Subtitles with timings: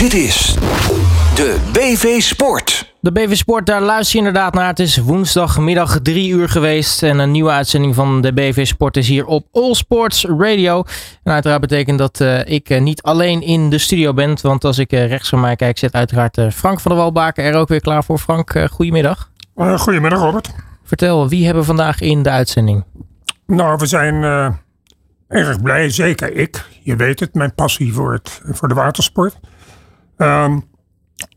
[0.00, 0.54] Dit is
[1.34, 2.94] de BV Sport.
[3.00, 4.66] De BV Sport, daar luister je inderdaad naar.
[4.66, 7.02] Het is woensdagmiddag drie uur geweest.
[7.02, 10.84] En een nieuwe uitzending van de BV Sport is hier op All Sports Radio.
[11.22, 14.36] En uiteraard betekent dat uh, ik uh, niet alleen in de studio ben.
[14.42, 17.54] Want als ik uh, rechts van mij kijk, zit uiteraard Frank van der Walbaken er
[17.54, 18.18] ook weer klaar voor.
[18.18, 19.30] Frank, goedemiddag.
[19.76, 20.50] goedemiddag Robert.
[20.84, 22.84] Vertel, wie hebben we vandaag in de uitzending?
[23.46, 24.22] Nou, we zijn
[25.28, 26.64] erg blij, zeker ik.
[26.82, 29.36] Je weet het, mijn passie voor, het, voor de watersport.
[30.22, 30.68] Um,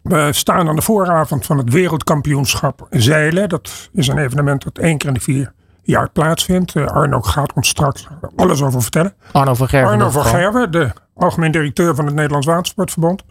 [0.02, 3.50] we staan aan de vooravond van het wereldkampioenschap zeilen.
[3.50, 5.54] Dat is een evenement dat één keer in de vier
[5.84, 6.76] jaar plaatsvindt.
[6.76, 9.14] Uh, Arno gaat ons straks alles over vertellen.
[9.32, 9.92] Arno van Gerwen.
[9.92, 13.24] Arno van Gerwen, de algemeen directeur van het Nederlands Watersportverbond.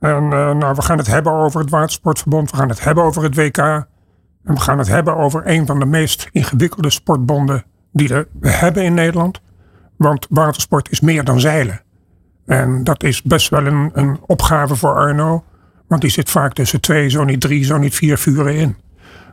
[0.00, 2.50] En uh, nou, we gaan het hebben over het Watersportverbond.
[2.50, 3.58] We gaan het hebben over het WK.
[3.58, 8.84] En we gaan het hebben over een van de meest ingewikkelde sportbonden die we hebben
[8.84, 9.40] in Nederland.
[9.96, 11.81] Want watersport is meer dan zeilen.
[12.52, 15.44] En dat is best wel een, een opgave voor Arno.
[15.88, 18.76] Want die zit vaak tussen twee, zo niet drie, zo niet vier vuren in.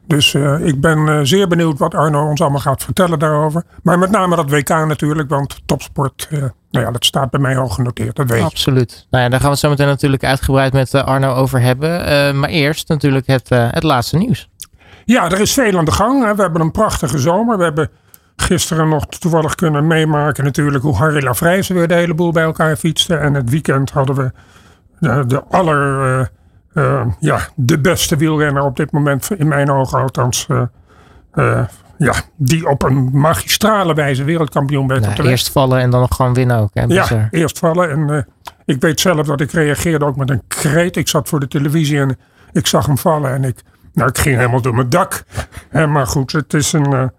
[0.07, 3.63] Dus uh, ik ben uh, zeer benieuwd wat Arno ons allemaal gaat vertellen daarover.
[3.83, 6.39] Maar met name dat WK natuurlijk, want topsport, uh,
[6.71, 9.07] nou ja, dat staat bij mij hoog genoteerd, dat weet Absoluut.
[9.09, 12.39] Nou ja, daar gaan we het zo meteen natuurlijk uitgebreid met Arno over hebben.
[12.39, 14.49] maar eerst natuurlijk het, het laatste nieuws.
[15.05, 16.23] Ja, er is veel aan de gang.
[16.23, 16.35] Hè.
[16.35, 17.57] We hebben een prachtige zomer.
[17.57, 17.89] We hebben
[18.41, 22.75] gisteren nog toevallig kunnen meemaken natuurlijk hoe Harry Lafrijzen weer de hele boel bij elkaar
[22.75, 23.15] fietste.
[23.15, 24.31] En het weekend hadden we
[24.99, 26.29] de, de aller
[26.73, 30.47] uh, ja, de beste wielrenner op dit moment, in mijn ogen althans.
[31.35, 31.65] Uh,
[31.97, 35.01] ja, die op een magistrale wijze wereldkampioen werd.
[35.01, 36.69] Nou, eerst vallen en dan nog gewoon winnen ook.
[36.73, 36.83] Hè?
[36.87, 37.89] Ja, eerst vallen.
[37.89, 38.27] En
[38.65, 40.95] ik weet zelf dat ik reageerde ook met een kreet.
[40.95, 42.17] Ik zat voor de televisie en
[42.51, 43.33] ik zag hem vallen.
[43.33, 43.61] En ik,
[43.93, 45.23] nou, ik ging helemaal door mijn dak.
[45.71, 47.11] maar goed, het is een.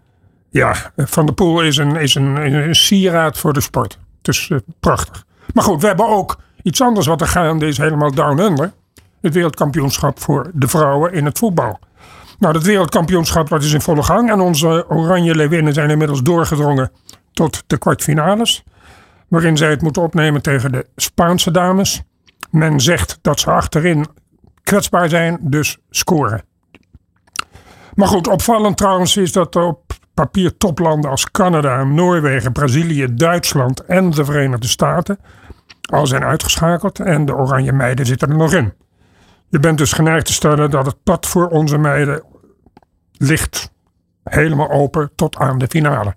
[0.50, 3.98] Ja, Van der Poel is een, is een, een sieraad voor de sport.
[4.22, 5.24] Is prachtig.
[5.54, 8.72] Maar goed, we hebben ook iets anders wat er gaande is, helemaal down under
[9.20, 11.78] het wereldkampioenschap voor de vrouwen in het voetbal.
[12.38, 14.30] Nou, dat wereldkampioenschap dat is in volle gang.
[14.30, 16.90] En onze Oranje Leeuwinnen zijn inmiddels doorgedrongen
[17.32, 18.64] tot de kwartfinales.
[19.28, 22.02] Waarin zij het moeten opnemen tegen de Spaanse dames.
[22.50, 24.06] Men zegt dat ze achterin
[24.62, 26.42] kwetsbaar zijn, dus scoren.
[27.94, 34.10] Maar goed, opvallend trouwens is dat op papier toplanden als Canada, Noorwegen, Brazilië, Duitsland en
[34.10, 35.18] de Verenigde Staten
[35.90, 37.00] al zijn uitgeschakeld.
[37.00, 38.72] En de Oranje Meiden zitten er nog in.
[39.48, 42.22] Je bent dus geneigd te stellen dat het pad voor onze meiden
[43.12, 43.72] ligt
[44.24, 46.14] helemaal open tot aan de finale.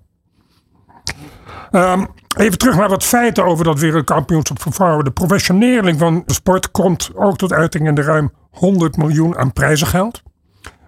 [1.72, 5.06] Um, even terug naar wat feiten over dat wereldkampioenschap voor vrouwen.
[5.06, 9.54] De professionering van de sport komt ook tot uiting in de ruim 100 miljoen aan
[9.54, 10.24] prijzengeld.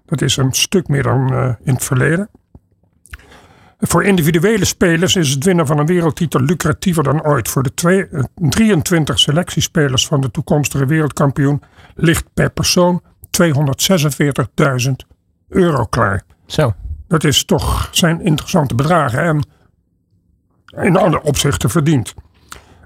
[0.05, 2.29] Dat is een stuk meer dan uh, in het verleden.
[3.87, 7.47] Voor individuele spelers is het winnen van een wereldtitel lucratiever dan ooit.
[7.47, 11.61] Voor de twee, 23 selectiespelers van de toekomstige wereldkampioen
[11.95, 13.01] ligt per persoon
[13.43, 14.91] 246.000
[15.49, 16.23] euro klaar.
[16.45, 16.73] Zo.
[17.07, 19.47] Dat is toch, zijn interessante bedragen en
[20.85, 22.13] in alle opzichten verdiend.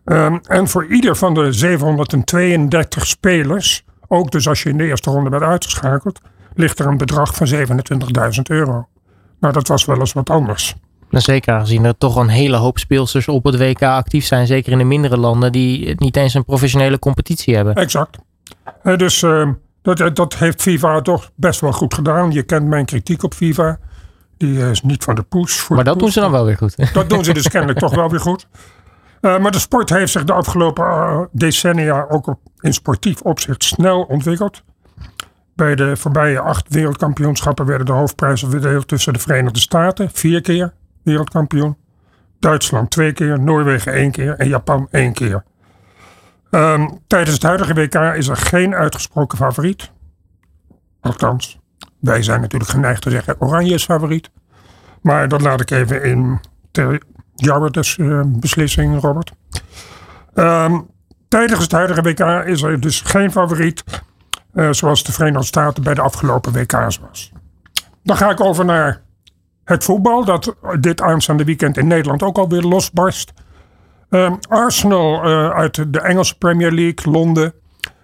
[0.06, 5.09] Um, en voor ieder van de 732 spelers, ook dus als je in de eerste
[5.09, 6.22] ronde bent uitgeschakeld,
[6.54, 8.88] ligt er een bedrag van 27.000 euro.
[9.40, 10.76] Nou, dat was wel eens wat anders.
[11.09, 14.47] Nou, zeker aangezien er toch een hele hoop speelsters op het WK actief zijn.
[14.47, 17.75] Zeker in de mindere landen die niet eens een professionele competitie hebben.
[17.75, 18.18] Exact.
[18.84, 19.50] Uh, dus uh,
[19.81, 22.31] dat, dat heeft FIFA toch best wel goed gedaan.
[22.31, 23.80] Je kent mijn kritiek op FIFA.
[24.38, 25.68] Die is niet van de poes.
[25.68, 26.75] maar dat doen ze dan wel weer goed.
[26.94, 28.47] Dat doen ze dus kennelijk toch wel weer goed.
[29.22, 34.02] Uh, maar de sport heeft zich de afgelopen decennia ook op, in sportief opzicht snel
[34.02, 34.64] ontwikkeld.
[35.56, 40.74] Bij de voorbije acht wereldkampioenschappen werden de hoofdprijzen verdeeld tussen de Verenigde Staten, vier keer
[41.09, 41.78] wereldkampioen.
[42.40, 45.44] Duitsland twee keer, Noorwegen één keer en Japan één keer.
[46.52, 49.92] Um, tijdens het huidige WK is er geen uitgesproken favoriet.
[51.02, 51.59] Althans,
[52.00, 54.30] wij zijn natuurlijk geneigd te zeggen Oranje is favoriet.
[55.02, 56.40] Maar dat laat ik even in
[56.72, 57.02] ter
[57.36, 59.31] jouw uh, beslissing, Robert.
[60.34, 60.88] Um,
[61.28, 63.84] tijdens het huidige WK is er dus geen favoriet.
[64.53, 67.32] Uh, zoals de Verenigde Staten bij de afgelopen WK's was.
[68.03, 69.02] Dan ga ik over naar
[69.70, 70.26] het voetbal.
[70.26, 73.34] Dat dit aanstaande weekend in Nederland ook alweer losbarst.
[74.10, 77.54] Um, Arsenal uh, uit de Engelse Premier League, Londen.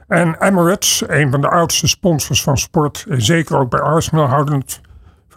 [0.08, 4.82] En Emirates, een van de oudste sponsors van sport, zeker ook bij Arsenal, houden, het,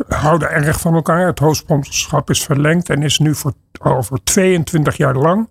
[0.08, 1.26] houden erg van elkaar.
[1.26, 5.50] Het hoofdsponsorschap is verlengd en is nu voor, over 22 jaar lang.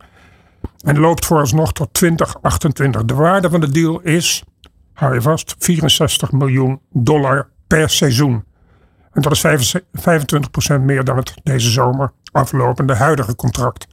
[0.84, 3.06] En loopt vooralsnog tot 2028.
[3.06, 4.44] De waarde van de deal is,
[4.94, 8.47] hou je vast, 64 miljoen dollar per seizoen.
[9.18, 9.78] En dat is
[10.80, 13.88] 25% meer dan het deze zomer aflopende huidige contract.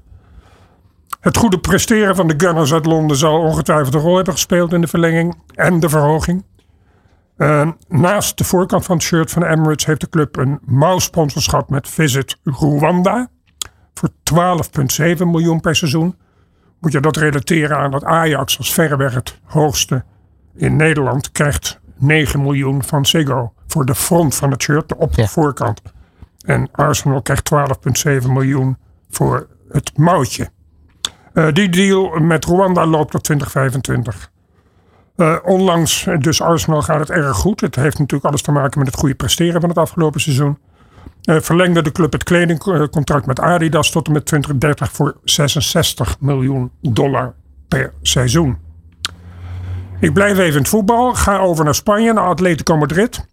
[1.20, 4.80] Het goede presteren van de Gunners uit Londen zal ongetwijfeld een rol hebben gespeeld in
[4.80, 6.44] de verlenging en de verhoging.
[7.36, 11.88] Uh, naast de voorkant van het shirt van Emirates heeft de club een mouwsponsorschap met
[11.88, 13.28] Visit Rwanda
[13.94, 16.16] voor 12,7 miljoen per seizoen.
[16.80, 20.04] Moet je dat relateren aan dat Ajax als verreweg het hoogste
[20.54, 25.14] in Nederland krijgt 9 miljoen van Ziggo voor de front van het shirt, de op
[25.14, 25.82] de voorkant.
[26.44, 27.50] En Arsenal krijgt
[28.22, 28.76] 12,7 miljoen
[29.10, 30.48] voor het mouwtje.
[31.34, 34.30] Uh, die deal met Rwanda loopt tot 2025.
[35.16, 37.60] Uh, onlangs, dus Arsenal gaat het erg goed.
[37.60, 40.58] Het heeft natuurlijk alles te maken met het goede presteren van het afgelopen seizoen.
[41.24, 46.70] Uh, verlengde de club het kledingcontract met Adidas tot en met 2030 voor 66 miljoen
[46.80, 47.34] dollar
[47.68, 48.58] per seizoen.
[50.00, 51.14] Ik blijf even in het voetbal.
[51.14, 53.26] Ga over naar Spanje, naar Atletico Madrid.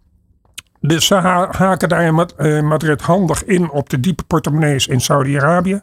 [0.84, 1.14] Dus ze
[1.50, 5.80] haken daar in Madrid handig in op de diepe portemonnees in Saudi-Arabië.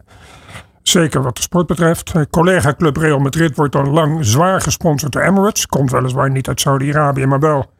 [0.81, 2.13] Zeker wat de sport betreft.
[2.29, 5.65] Collega Club Real Madrid wordt al lang zwaar gesponsord door Emirates.
[5.65, 7.71] Komt weliswaar niet uit Saudi-Arabië, maar wel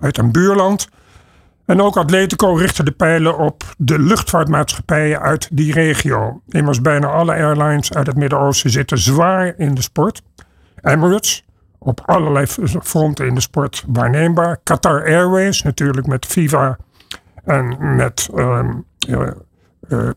[0.00, 0.88] uit een buurland.
[1.66, 6.40] En ook Atletico richtte de pijlen op de luchtvaartmaatschappijen uit die regio.
[6.48, 10.22] Immers bijna alle airlines uit het Midden-Oosten zitten zwaar in de sport.
[10.82, 11.44] Emirates,
[11.78, 12.46] op allerlei
[12.82, 14.58] fronten in de sport waarneembaar.
[14.62, 16.78] Qatar Airways, natuurlijk met Viva
[17.44, 19.28] en met um, uh,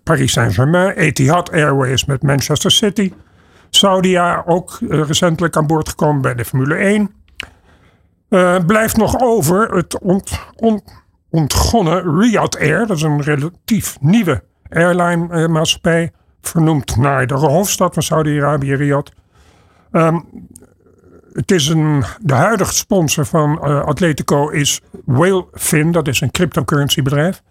[0.04, 0.96] Paris Saint-Germain.
[0.96, 3.14] Etihad Airways met Manchester City.
[3.70, 7.12] Saudia ook uh, recentelijk aan boord gekomen bij de Formule 1.
[8.30, 12.88] Uh, blijft nog over het ont, ont, ontgonnen Riyadh Air.
[12.88, 16.12] Dat is een relatief nieuwe airline maatschappij.
[16.42, 19.12] Vernoemd naar de hoofdstad van Saudi-Arabië, Riyadh.
[19.92, 20.26] Um,
[21.34, 25.92] het is een, de huidige sponsor van uh, Atletico is Whalefin.
[25.92, 27.42] Dat is een cryptocurrency bedrijf.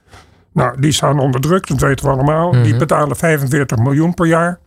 [0.53, 2.50] Nou, die staan onder druk, dat weten we allemaal.
[2.50, 2.79] Die mhm.
[2.79, 4.59] betalen 45 miljoen per jaar.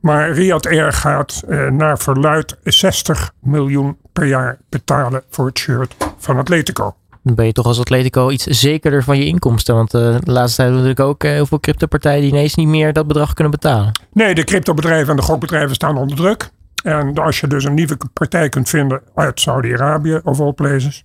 [0.00, 5.94] Maar Riyadh Air gaat uh, naar verluid 60 miljoen per jaar betalen voor het shirt
[6.18, 6.94] van Atletico.
[7.22, 9.74] Dan ben je toch als Atletico iets zekerder van je inkomsten.
[9.74, 12.68] Want uh, de laatste tijd hebben we natuurlijk ook heel veel cryptopartijen die ineens niet
[12.68, 13.92] meer dat bedrag kunnen betalen.
[14.12, 16.50] Nee, de cryptobedrijven en de gokbedrijven staan onder druk.
[16.84, 21.04] En als je dus een nieuwe partij kunt vinden uit Saudi-Arabië of all places,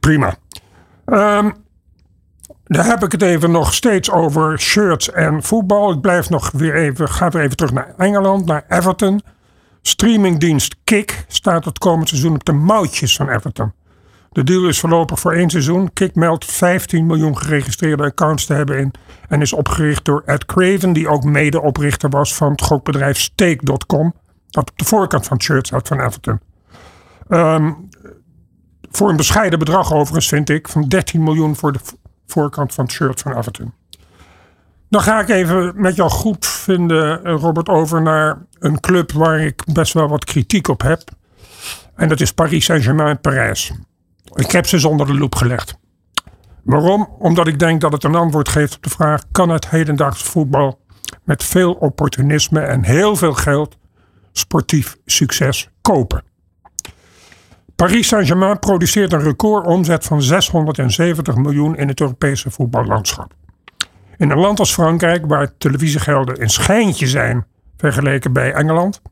[0.00, 0.34] prima.
[1.06, 1.54] Um,
[2.64, 5.92] dan heb ik het even nog steeds over shirts en voetbal.
[5.92, 9.22] Ik blijf nog weer even, ga weer even terug naar Engeland, naar Everton.
[9.82, 13.72] Streamingdienst Kik staat het komend seizoen op de mouwtjes van Everton.
[14.32, 15.92] De deal is voorlopig voor één seizoen.
[15.92, 18.92] Kik meldt 15 miljoen geregistreerde accounts te hebben in.
[19.28, 24.14] En is opgericht door Ed Craven, die ook medeoprichter was van het gokbedrijf Stake.com.
[24.50, 26.40] Dat op de voorkant van het shirt van Everton.
[27.28, 27.88] Um,
[28.90, 30.68] voor een bescheiden bedrag overigens vind ik.
[30.68, 31.78] Van 13 miljoen voor de
[32.26, 33.72] voorkant van het shirt van Everton.
[34.88, 39.40] Dan ga ik even met jou goed vinden, eh, Robert, over naar een club waar
[39.40, 41.02] ik best wel wat kritiek op heb.
[41.94, 43.72] En dat is Paris Saint-Germain Parijs.
[44.34, 45.78] Ik heb ze zonder de loep gelegd.
[46.62, 47.08] Waarom?
[47.18, 50.80] Omdat ik denk dat het een antwoord geeft op de vraag: kan het hedendaags voetbal
[51.24, 53.76] met veel opportunisme en heel veel geld
[54.38, 56.22] sportief succes kopen?
[57.76, 63.32] Paris Saint-Germain produceert een recordomzet van 670 miljoen in het Europese voetballandschap.
[64.16, 67.46] In een land als Frankrijk, waar televisiegelden een schijntje zijn
[67.76, 69.02] vergeleken bij Engeland,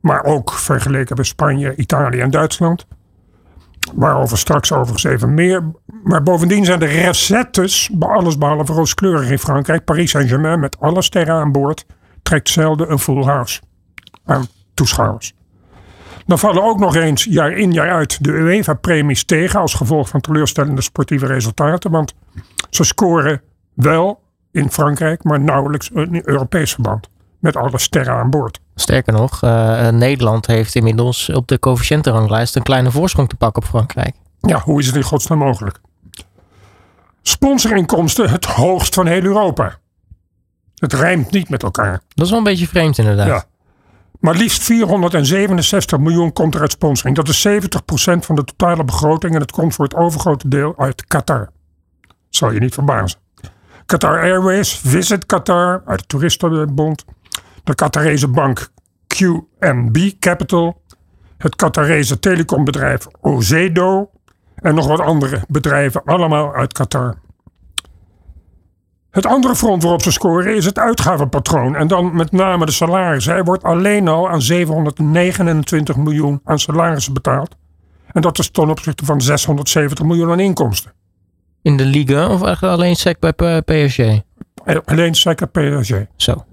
[0.00, 2.86] maar ook vergeleken bij Spanje, Italië en Duitsland,
[3.94, 5.72] waarover straks overigens even meer.
[6.04, 9.84] Maar bovendien zijn de recettes alles behalve rooskleurig in Frankrijk.
[9.84, 11.86] Paris Saint-Germain met alle sterren aan boord
[12.22, 13.60] trekt zelden een full house
[14.80, 15.32] toeschouwers.
[16.26, 20.20] Dan vallen ook nog eens jaar in jaar uit de UEFA-premies tegen als gevolg van
[20.20, 21.90] teleurstellende sportieve resultaten.
[21.90, 22.14] Want
[22.70, 23.42] ze scoren
[23.74, 24.22] wel
[24.52, 27.08] in Frankrijk, maar nauwelijks in Europees verband.
[27.38, 28.60] Met alle sterren aan boord.
[28.74, 33.68] Sterker nog, uh, Nederland heeft inmiddels op de coëfficiëntenranglijst een kleine voorsprong te pakken op
[33.68, 34.14] Frankrijk.
[34.40, 35.80] Ja, hoe is het in godsnaam mogelijk?
[37.22, 39.78] Sponsorinkomsten het hoogst van heel Europa.
[40.74, 42.00] Het rijmt niet met elkaar.
[42.14, 43.26] Dat is wel een beetje vreemd inderdaad.
[43.26, 43.44] Ja.
[44.20, 47.16] Maar liefst 467 miljoen komt er uit sponsoring.
[47.16, 47.50] Dat is 70%
[48.20, 51.50] van de totale begroting en het komt voor het overgrote deel uit Qatar.
[52.28, 53.18] Zal je niet verbazen.
[53.86, 57.04] Qatar Airways, Visit Qatar uit de Toeristenbond.
[57.64, 58.68] De Qatarese bank
[59.06, 60.82] QNB Capital.
[61.38, 64.10] Het Qatarese telecombedrijf Ozedo.
[64.54, 67.18] En nog wat andere bedrijven, allemaal uit Qatar.
[69.10, 71.76] Het andere front waarop ze scoren is het uitgavenpatroon.
[71.76, 73.34] En dan met name de salarissen.
[73.34, 77.56] Er wordt alleen al aan 729 miljoen aan salarissen betaald.
[78.12, 80.92] En dat is ten opzichte van 670 miljoen aan inkomsten.
[81.62, 83.98] In de Liga of alleen SEC bij PSG?
[84.84, 85.94] Alleen SEC bij PSG.
[86.16, 86.44] Zo.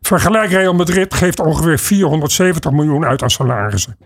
[0.00, 3.96] Vergelijk Real Madrid geeft ongeveer 470 miljoen uit aan salarissen.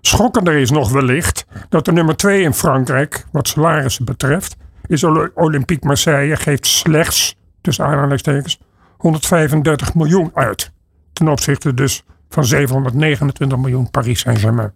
[0.00, 4.56] Schokkender is nog wellicht dat de nummer 2 in Frankrijk, wat salarissen betreft,
[4.92, 8.60] is Olympique Marseille, geeft slechts, tussen aanhalingstekens,
[8.96, 10.72] 135 miljoen uit.
[11.12, 14.72] Ten opzichte dus van 729 miljoen Paris Saint-Germain.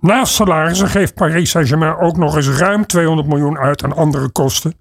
[0.00, 4.74] Naast salarissen geeft Paris Saint-Germain ook nog eens ruim 200 miljoen uit aan andere kosten.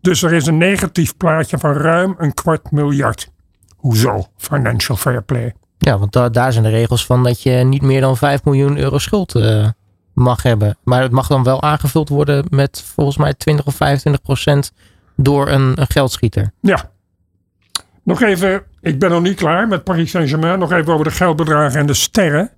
[0.00, 3.32] Dus er is een negatief plaatje van ruim een kwart miljard.
[3.76, 4.26] Hoezo?
[4.36, 5.54] Financial fair play.
[5.78, 8.98] Ja, want daar zijn de regels van dat je niet meer dan 5 miljoen euro
[8.98, 9.68] schuld uh,
[10.16, 10.76] mag hebben.
[10.84, 14.72] Maar het mag dan wel aangevuld worden met volgens mij 20 of 25 procent
[15.16, 16.52] door een, een geldschieter.
[16.60, 16.90] Ja.
[18.02, 20.58] Nog even, ik ben nog niet klaar met Paris Saint-Germain.
[20.58, 22.50] Nog even over de geldbedragen en de sterren.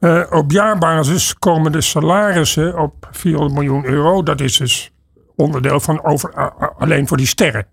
[0.00, 4.22] Uh, op jaarbasis komen de salarissen op 400 miljoen euro.
[4.22, 4.92] Dat is dus
[5.36, 6.34] onderdeel van over,
[6.78, 7.66] alleen voor die sterren.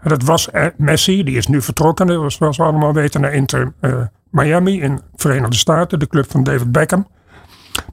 [0.00, 3.72] En dat was eh, Messi, die is nu vertrokken, zoals we allemaal weten, naar Inter
[3.80, 4.00] uh,
[4.30, 7.06] Miami in de Verenigde Staten, de club van David Beckham.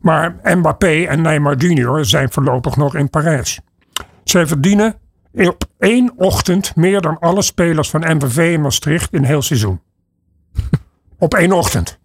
[0.01, 2.05] Maar Mbappé en Neymar Jr.
[2.05, 3.59] zijn voorlopig nog in Parijs.
[4.23, 4.95] Zij verdienen
[5.33, 9.81] op één ochtend meer dan alle spelers van MVV in Maastricht in heel seizoen.
[11.17, 11.99] op één ochtend.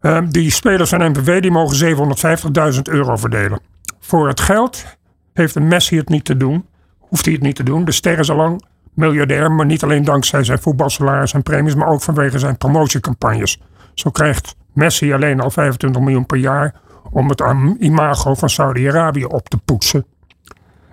[0.00, 1.96] Uh, die spelers van MVV die mogen
[2.74, 3.60] 750.000 euro verdelen.
[4.00, 4.84] Voor het geld
[5.32, 6.66] heeft een Messi het niet te doen.
[6.98, 7.84] Hoeft hij het niet te doen.
[7.84, 8.64] De ster is al lang
[8.94, 13.60] miljardair, maar niet alleen dankzij zijn voetbalsalaris en premies, maar ook vanwege zijn promotiecampagnes.
[13.94, 16.74] Zo krijgt Messi alleen al 25 miljoen per jaar
[17.10, 17.42] om het
[17.78, 20.06] imago van Saudi-Arabië op te poetsen.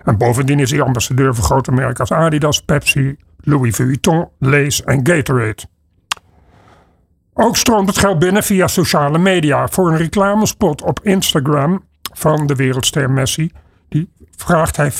[0.04, 5.06] En bovendien is hij ambassadeur voor grote merken als Adidas, Pepsi, Louis Vuitton, Lace en
[5.06, 5.62] Gatorade.
[7.34, 9.68] Ook stroomt het geld binnen via sociale media.
[9.68, 13.52] Voor een reclamespot op Instagram van de wereldster Messi,
[13.88, 14.92] die vraagt hij,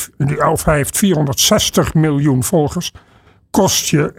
[0.51, 2.93] of hij heeft 460 miljoen volgers,
[3.51, 4.13] kost je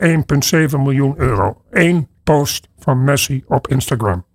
[0.69, 1.61] 1,7 miljoen euro.
[1.71, 4.25] Eén post van Messi op Instagram.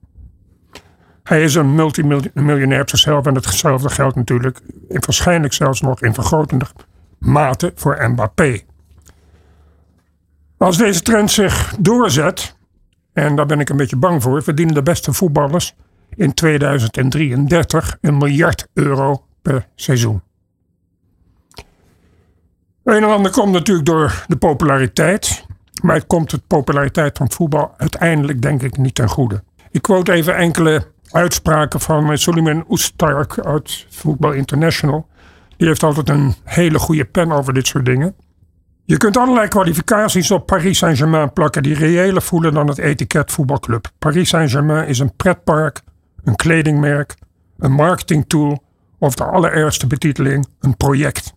[1.29, 6.15] Hij is een multimiljonair op zichzelf en hetzelfde geldt natuurlijk in waarschijnlijk zelfs nog in
[6.15, 6.67] vergrotende
[7.19, 8.61] mate voor Mbappé.
[10.57, 12.57] Als deze trend zich doorzet,
[13.13, 15.75] en daar ben ik een beetje bang voor, verdienen de beste voetballers
[16.15, 20.23] in 2033 een miljard euro per seizoen.
[22.85, 25.47] Een en ander komt natuurlijk door de populariteit,
[25.83, 29.43] maar het komt de populariteit van voetbal uiteindelijk denk ik niet ten goede.
[29.71, 35.07] Ik quote even enkele uitspraken van Suleiman Oestark uit Football International.
[35.57, 38.15] Die heeft altijd een hele goede pen over dit soort dingen.
[38.85, 43.91] Je kunt allerlei kwalificaties op Paris Saint-Germain plakken die reëler voelen dan het etiket voetbalclub.
[43.99, 45.81] Paris Saint-Germain is een pretpark,
[46.25, 47.15] een kledingmerk,
[47.59, 48.65] een marketingtool
[48.99, 51.35] of de allerergste betiteling een project.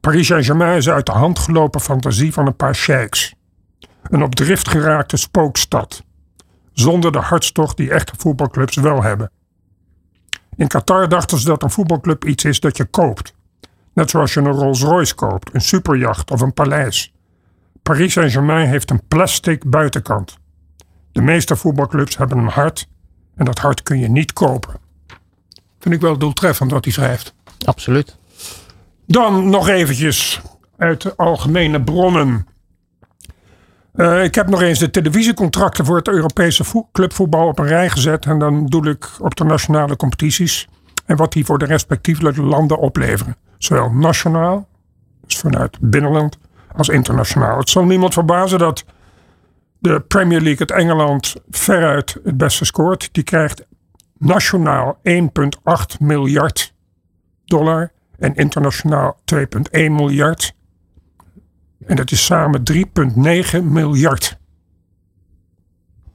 [0.00, 3.34] Paris Saint-Germain is uit de hand gelopen fantasie van een paar sheiks.
[4.02, 6.04] Een op drift geraakte spookstad
[6.78, 9.30] zonder de hartstocht die echte voetbalclubs wel hebben.
[10.56, 13.34] In Qatar dachten ze dat een voetbalclub iets is dat je koopt.
[13.92, 17.12] Net zoals je een Rolls Royce koopt, een superjacht of een paleis.
[17.82, 20.38] Paris Saint-Germain heeft een plastic buitenkant.
[21.12, 22.88] De meeste voetbalclubs hebben een hart
[23.34, 24.74] en dat hart kun je niet kopen.
[25.78, 27.34] Vind ik wel doeltreffend wat hij schrijft.
[27.64, 28.16] Absoluut.
[29.06, 30.40] Dan nog eventjes
[30.76, 32.46] uit de algemene bronnen.
[33.96, 38.26] Uh, ik heb nog eens de televisiecontracten voor het Europese clubvoetbal op een rij gezet.
[38.26, 40.68] En dan doe ik op de nationale competities.
[41.04, 43.36] En wat die voor de respectieve landen opleveren.
[43.58, 44.68] Zowel nationaal,
[45.26, 46.38] dus vanuit binnenland,
[46.76, 47.58] als internationaal.
[47.58, 48.84] Het zal niemand verbazen dat
[49.78, 53.08] de Premier League het Engeland veruit het beste scoort.
[53.12, 53.66] Die krijgt
[54.18, 55.20] nationaal 1,8
[55.98, 56.74] miljard
[57.44, 60.54] dollar en internationaal 2,1 miljard.
[61.86, 64.38] En dat is samen 3,9 miljard.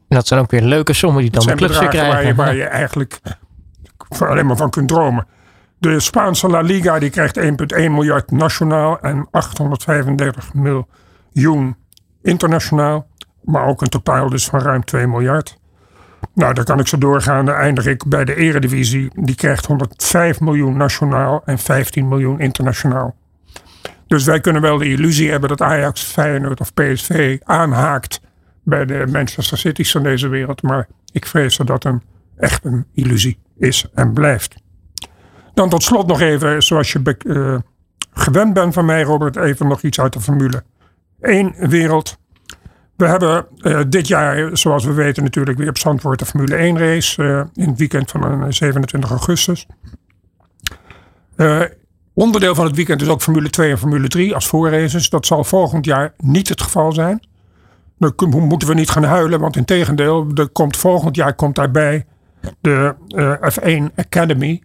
[0.08, 2.08] En dat zijn ook weer leuke sommen die dan de clubs krijgen.
[2.08, 3.22] Waar je, waar je eigenlijk
[4.20, 5.27] alleen maar van kunt dromen.
[5.77, 7.46] De Spaanse La Liga die krijgt 1,1
[7.77, 11.75] miljard nationaal en 835 miljoen
[12.22, 13.08] internationaal.
[13.44, 15.60] Maar ook een totaal dus van ruim 2 miljard.
[16.34, 17.46] Nou, dan kan ik zo doorgaan.
[17.46, 19.12] Dan eindig ik bij de Eredivisie.
[19.15, 23.15] Die krijgt 105 miljoen nationaal en 15 miljoen internationaal.
[24.12, 28.22] Dus wij kunnen wel de illusie hebben dat Ajax, Feyenoord of PSV aanhaakt
[28.63, 30.62] bij de Manchester City's van deze wereld.
[30.62, 32.01] Maar ik vrees dat dat een,
[32.38, 34.56] echt een illusie is en blijft.
[35.53, 37.58] Dan tot slot nog even, zoals je uh,
[38.13, 40.63] gewend bent van mij, Robert, even nog iets uit de formule.
[41.20, 42.18] Eén wereld.
[42.96, 46.77] We hebben uh, dit jaar, zoals we weten, natuurlijk weer op Zandvoort de Formule 1
[46.77, 47.24] race.
[47.24, 49.68] Uh, in het weekend van 27 augustus.
[52.22, 55.10] Onderdeel van het weekend is ook Formule 2 en Formule 3 als voorraces.
[55.10, 57.28] Dat zal volgend jaar niet het geval zijn.
[57.98, 62.06] dan moeten we niet gaan huilen, want in tegendeel, er komt volgend jaar komt daarbij
[62.62, 62.96] de
[63.51, 64.62] F1 Academy.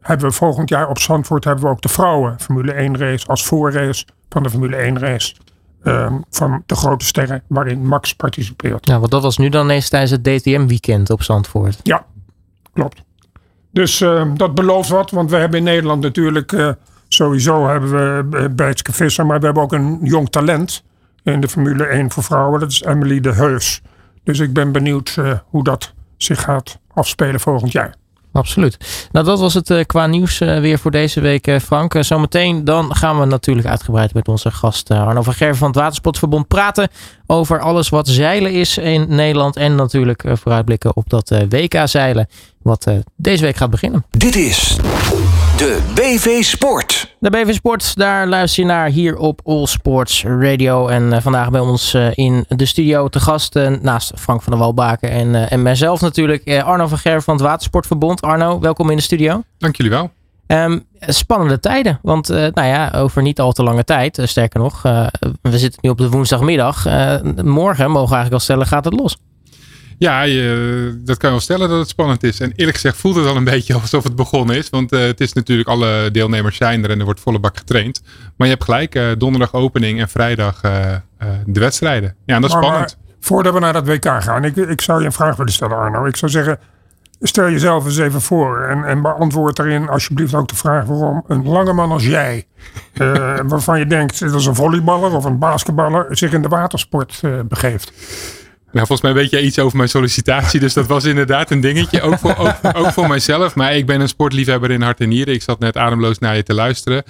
[0.00, 3.44] Hebben we volgend jaar op Zandvoort hebben we ook de vrouwen Formule 1 race als
[3.44, 5.34] voorrace van de Formule 1 race.
[5.82, 8.86] Ehm, van de grote sterren waarin Max participeert.
[8.86, 11.80] Ja, want dat was nu dan eens tijdens het DTM-weekend op Zandvoort.
[11.82, 12.06] Ja,
[12.72, 13.02] klopt.
[13.70, 16.70] Dus ehm, dat belooft wat, want we hebben in Nederland natuurlijk, uh,
[17.14, 20.82] sowieso hebben we uh, Bijtske Visser, maar we hebben ook een jong talent
[21.22, 22.60] in de Formule 1 voor vrouwen.
[22.60, 23.82] Dat is Emily de Heus.
[24.24, 27.94] Dus ik ben benieuwd uh, hoe dat zich gaat afspelen volgend jaar.
[28.32, 29.08] Absoluut.
[29.12, 31.96] Nou, dat was het uh, qua nieuws uh, weer voor deze week, uh, Frank.
[32.00, 36.48] zometeen dan gaan we natuurlijk uitgebreid met onze gast Arno van Gerven van het Watersportverbond
[36.48, 36.88] praten
[37.26, 39.56] over alles wat zeilen is in Nederland.
[39.56, 42.28] En natuurlijk vooruitblikken op dat WK zeilen,
[42.62, 44.04] wat deze week gaat beginnen.
[44.10, 44.76] Dit is
[45.56, 47.14] de BV Sport.
[47.18, 50.88] De BV Sport, daar luister je naar hier op All Sports Radio.
[50.88, 54.52] En uh, vandaag bij ons uh, in de studio te gast, uh, naast Frank van
[54.52, 58.20] der Walbaken en, en mijzelf natuurlijk, Arno van Ger van het Watersportverbond.
[58.20, 59.42] Arno, welkom in de studio.
[59.58, 60.10] Dank jullie wel.
[60.46, 64.82] Um, spannende tijden, want nou ja, over niet al te lange tijd, sterker nog,
[65.42, 66.84] we zitten nu op de woensdagmiddag.
[67.42, 69.16] morgen, mogen we eigenlijk al stellen, gaat het los.
[69.98, 72.40] Ja, je, dat kan je wel stellen dat het spannend is.
[72.40, 74.70] En eerlijk gezegd voelt het al een beetje alsof het begonnen is.
[74.70, 78.02] Want uh, het is natuurlijk, alle deelnemers zijn er en er wordt volle bak getraind.
[78.36, 80.72] Maar je hebt gelijk, uh, donderdag opening en vrijdag uh,
[81.46, 82.14] de wedstrijden.
[82.26, 82.96] Ja, en dat is maar, spannend.
[83.00, 85.76] Maar, voordat we naar dat WK gaan, ik, ik zou je een vraag willen stellen
[85.76, 86.04] Arno.
[86.04, 86.58] Ik zou zeggen,
[87.20, 91.48] stel jezelf eens even voor en, en beantwoord daarin alsjeblieft ook de vraag waarom een
[91.48, 92.46] lange man als jij,
[93.46, 97.92] waarvan je denkt dat is een volleyballer of een basketballer, zich in de watersport begeeft.
[98.74, 100.60] Nou, volgens mij weet jij iets over mijn sollicitatie.
[100.60, 102.02] Dus dat was inderdaad een dingetje.
[102.02, 103.54] Ook voor, ook, ook voor mijzelf.
[103.54, 105.34] Maar ik ben een sportliefhebber in hart en nieren.
[105.34, 107.02] Ik zat net ademloos naar je te luisteren.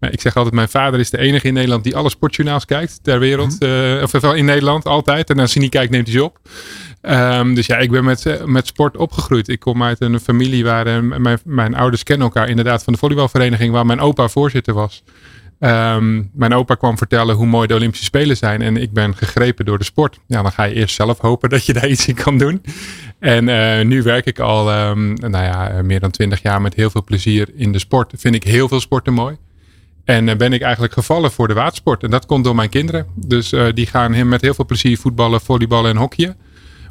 [0.00, 2.98] Maar ik zeg altijd, mijn vader is de enige in Nederland die alle sportjournaals kijkt
[3.02, 3.56] ter wereld.
[3.62, 5.30] Uh, of wel in Nederland altijd.
[5.30, 6.38] En als hij niet kijkt, neemt hij ze op.
[7.02, 9.48] Um, dus ja, ik ben met, eh, met sport opgegroeid.
[9.48, 12.98] Ik kom uit een familie waar uh, mijn, mijn ouders kennen elkaar inderdaad van de
[12.98, 15.02] volleybalvereniging waar mijn opa voorzitter was.
[15.60, 18.62] Um, mijn opa kwam vertellen hoe mooi de Olympische Spelen zijn.
[18.62, 20.20] En ik ben gegrepen door de sport.
[20.26, 22.62] Ja, dan ga je eerst zelf hopen dat je daar iets in kan doen.
[23.18, 26.90] En uh, nu werk ik al um, nou ja, meer dan twintig jaar met heel
[26.90, 28.12] veel plezier in de sport.
[28.16, 29.36] Vind ik heel veel sporten mooi.
[30.04, 32.02] En uh, ben ik eigenlijk gevallen voor de watersport.
[32.02, 33.06] En dat komt door mijn kinderen.
[33.14, 36.36] Dus uh, die gaan met heel veel plezier voetballen, volleyballen en hockeyen.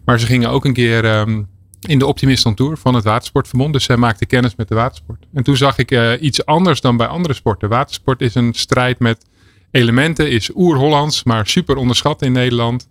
[0.05, 1.47] Maar ze gingen ook een keer um,
[1.87, 3.73] in de Optimist on Tour van het Watersportverbond.
[3.73, 5.25] Dus zij maakte kennis met de watersport.
[5.33, 7.69] En toen zag ik uh, iets anders dan bij andere sporten.
[7.69, 9.25] Watersport is een strijd met
[9.71, 12.87] elementen, is oer-Hollands, maar super onderschat in Nederland.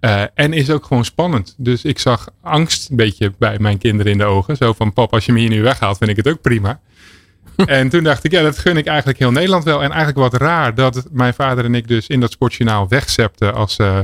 [0.00, 1.54] Uh, en is ook gewoon spannend.
[1.58, 4.56] Dus ik zag angst een beetje bij mijn kinderen in de ogen.
[4.56, 6.80] Zo van, pap, als je me hier nu weghaalt, vind ik het ook prima.
[7.66, 9.82] en toen dacht ik, ja, dat gun ik eigenlijk heel Nederland wel.
[9.82, 13.78] En eigenlijk wat raar dat mijn vader en ik dus in dat sportjournaal wegzepten als,
[13.78, 13.98] uh,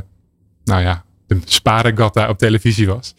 [0.64, 3.14] nou ja, de sparengatta op televisie was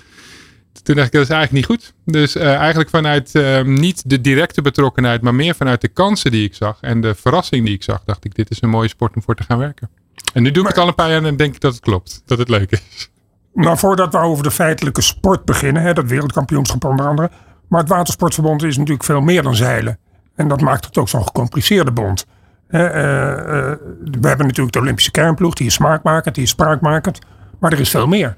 [0.84, 1.94] toen dacht ik, dat is eigenlijk niet goed.
[2.06, 6.46] Dus uh, eigenlijk vanuit uh, niet de directe betrokkenheid, maar meer vanuit de kansen die
[6.46, 9.16] ik zag en de verrassing die ik zag, dacht ik, dit is een mooie sport
[9.16, 9.90] om voor te gaan werken.
[10.34, 12.22] En nu doe ik het al een paar jaar en denk ik dat het klopt,
[12.26, 13.10] dat het leuk is.
[13.54, 17.30] Nou, voordat we over de feitelijke sport beginnen, hè, dat wereldkampioenschap onder andere,
[17.68, 20.00] maar het Watersportverbond is natuurlijk veel meer dan zeilen.
[20.36, 22.26] En dat maakt het ook zo'n gecompliceerde bond.
[22.70, 27.20] Uh, we hebben natuurlijk de Olympische kernploeg, die is smaakmakend, die is spraakmakend,
[27.60, 28.38] maar er is veel meer.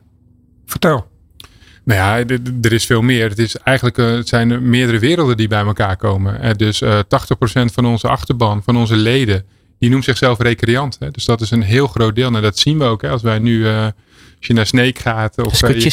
[0.66, 1.12] Vertel.
[1.84, 3.30] Nou ja, er is veel meer.
[3.30, 6.58] Het, is eigenlijk, uh, het zijn meerdere werelden die bij elkaar komen.
[6.58, 7.02] Dus uh, 80%
[7.74, 9.46] van onze achterban, van onze leden,
[9.80, 10.98] die noemt zichzelf recreant.
[11.00, 11.12] Hè.
[11.12, 12.30] Dus dat is een heel groot deel.
[12.30, 13.02] Nou, dat zien we ook.
[13.02, 13.10] Hè.
[13.10, 15.46] Als wij nu, uh, als je naar Sneek gaat.
[15.46, 15.84] Of is,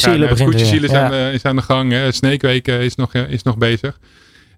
[0.91, 1.29] ja.
[1.31, 1.93] is aan de gang.
[1.93, 2.13] Hè.
[2.13, 3.99] Sneekweek is nog, is nog bezig.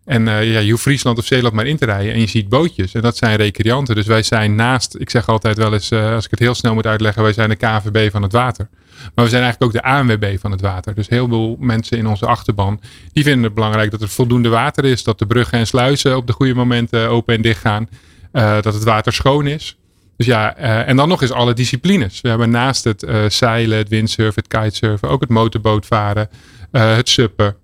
[0.04, 2.94] En ja, je hoeft Friesland of Zeeland maar in te rijden en je ziet bootjes.
[2.94, 3.94] En dat zijn recreanten.
[3.94, 6.86] Dus wij zijn naast, ik zeg altijd wel eens, als ik het heel snel moet
[6.86, 8.68] uitleggen, wij zijn de KVB van het water.
[9.14, 10.94] Maar we zijn eigenlijk ook de ANWB van het water.
[10.94, 12.80] Dus heel veel mensen in onze achterban,
[13.12, 15.02] die vinden het belangrijk dat er voldoende water is.
[15.02, 17.88] Dat de bruggen en sluizen op de goede momenten open en dicht gaan.
[18.32, 19.76] Uh, dat het water schoon is.
[20.16, 22.20] Dus ja, uh, en dan nog eens alle disciplines.
[22.20, 26.28] We hebben naast het zeilen, het windsurfen, het kitesurfen, ook het motorbootvaren,
[26.70, 27.56] het suppen,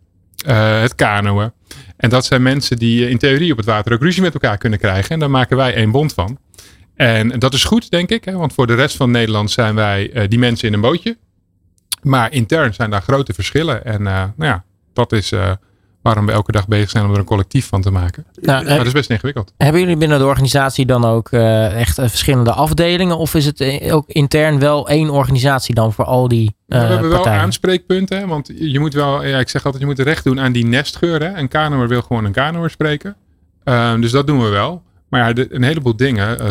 [0.46, 1.52] het kanoën.
[1.96, 4.78] En dat zijn mensen die in theorie op het water ook ruzie met elkaar kunnen
[4.78, 5.10] krijgen.
[5.10, 6.38] En daar maken wij één bond van.
[6.94, 8.24] En dat is goed, denk ik.
[8.24, 8.32] Hè?
[8.32, 11.16] Want voor de rest van Nederland zijn wij die mensen in een bootje.
[12.08, 13.84] Maar intern zijn daar grote verschillen.
[13.84, 15.50] En uh, nou ja, dat is uh,
[16.02, 18.24] waarom we elke dag bezig zijn om er een collectief van te maken.
[18.40, 19.52] Nou, maar dat is best ingewikkeld.
[19.56, 23.18] Hebben jullie binnen de organisatie dan ook echt verschillende afdelingen?
[23.18, 27.10] Of is het ook intern wel één organisatie dan voor al die nou, We hebben
[27.10, 27.32] partijen?
[27.32, 28.28] wel aanspreekpunten.
[28.28, 31.22] Want je moet wel, ja, ik zeg altijd, je moet recht doen aan die nestgeur.
[31.22, 31.38] Hè?
[31.38, 33.16] Een kanoer wil gewoon een kanoer spreken.
[33.64, 34.82] Uh, dus dat doen we wel.
[35.08, 36.48] Maar ja, de, een heleboel dingen, uh,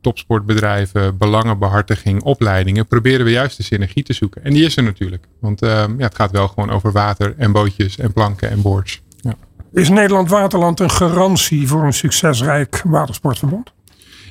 [0.00, 4.44] topsportbedrijven, belangenbehartiging, opleidingen, proberen we juist de synergie te zoeken.
[4.44, 5.26] En die is er natuurlijk.
[5.40, 9.02] Want uh, ja, het gaat wel gewoon over water en bootjes en planken en boards.
[9.20, 9.34] Ja.
[9.72, 13.72] Is Nederland Waterland een garantie voor een succesrijk watersportverbond?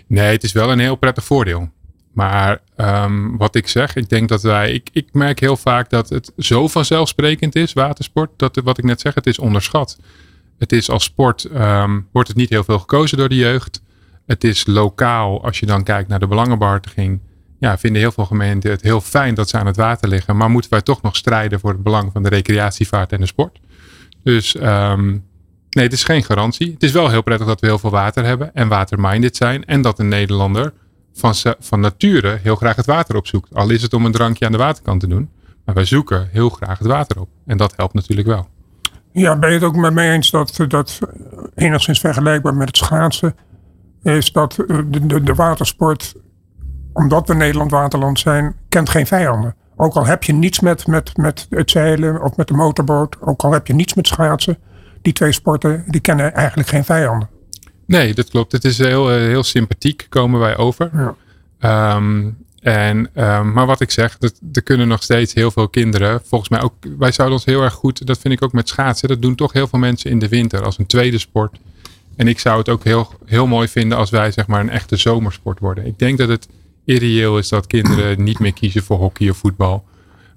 [0.08, 1.70] Nee, het is wel een heel prettig voordeel.
[2.14, 6.10] Maar um, wat ik zeg, ik denk dat wij, ik, ik merk heel vaak dat
[6.10, 9.98] het zo vanzelfsprekend is, watersport, dat wat ik net zeg, het is onderschat.
[10.58, 13.82] Het is als sport, um, wordt het niet heel veel gekozen door de jeugd.
[14.26, 17.20] Het is lokaal, als je dan kijkt naar de belangenbehartiging.
[17.60, 20.38] Ja, vinden heel veel gemeenten het heel fijn dat ze aan het water liggen.
[20.38, 23.60] Maar moeten wij toch nog strijden voor het belang van de recreatievaart en de sport.
[24.24, 25.26] Dus um,
[25.70, 26.72] nee, het is geen garantie.
[26.72, 29.66] Het is wel heel prettig dat we heel veel water hebben en waterminded zijn.
[29.66, 30.74] En dat een Nederlander
[31.14, 33.56] van, van nature heel graag het water opzoekt.
[33.56, 35.30] Al is het om een drankje aan de waterkant te doen.
[35.66, 37.30] Maar wij zoeken heel graag het water op.
[37.46, 38.48] En dat helpt natuurlijk wel.
[39.14, 41.00] Ja, ben je het ook met mij eens dat dat
[41.56, 43.36] enigszins vergelijkbaar met het schaatsen
[44.04, 46.16] is dat de, de, de watersport,
[46.94, 49.56] omdat we Nederland waterland zijn, kent geen vijanden.
[49.76, 53.42] Ook al heb je niets met, met, met het zeilen of met de motorboot, ook
[53.44, 54.58] al heb je niets met schaatsen,
[55.02, 57.30] die twee sporten die kennen eigenlijk geen vijanden.
[57.86, 58.52] Nee, dat klopt.
[58.52, 61.16] Het is heel, eh, heel sympathiek, komen wij over.
[61.60, 61.96] Ja.
[61.96, 66.22] Um, en, um, maar wat ik zeg, dat, er kunnen nog steeds heel veel kinderen,
[66.26, 69.08] volgens mij ook, wij zouden ons heel erg goed, dat vind ik ook met schaatsen,
[69.08, 71.58] dat doen toch heel veel mensen in de winter als een tweede sport.
[72.16, 74.96] En ik zou het ook heel, heel mooi vinden als wij zeg maar een echte
[74.96, 75.86] zomersport worden.
[75.86, 76.48] Ik denk dat het
[76.86, 79.86] ideeel is dat kinderen niet meer kiezen voor hockey of voetbal.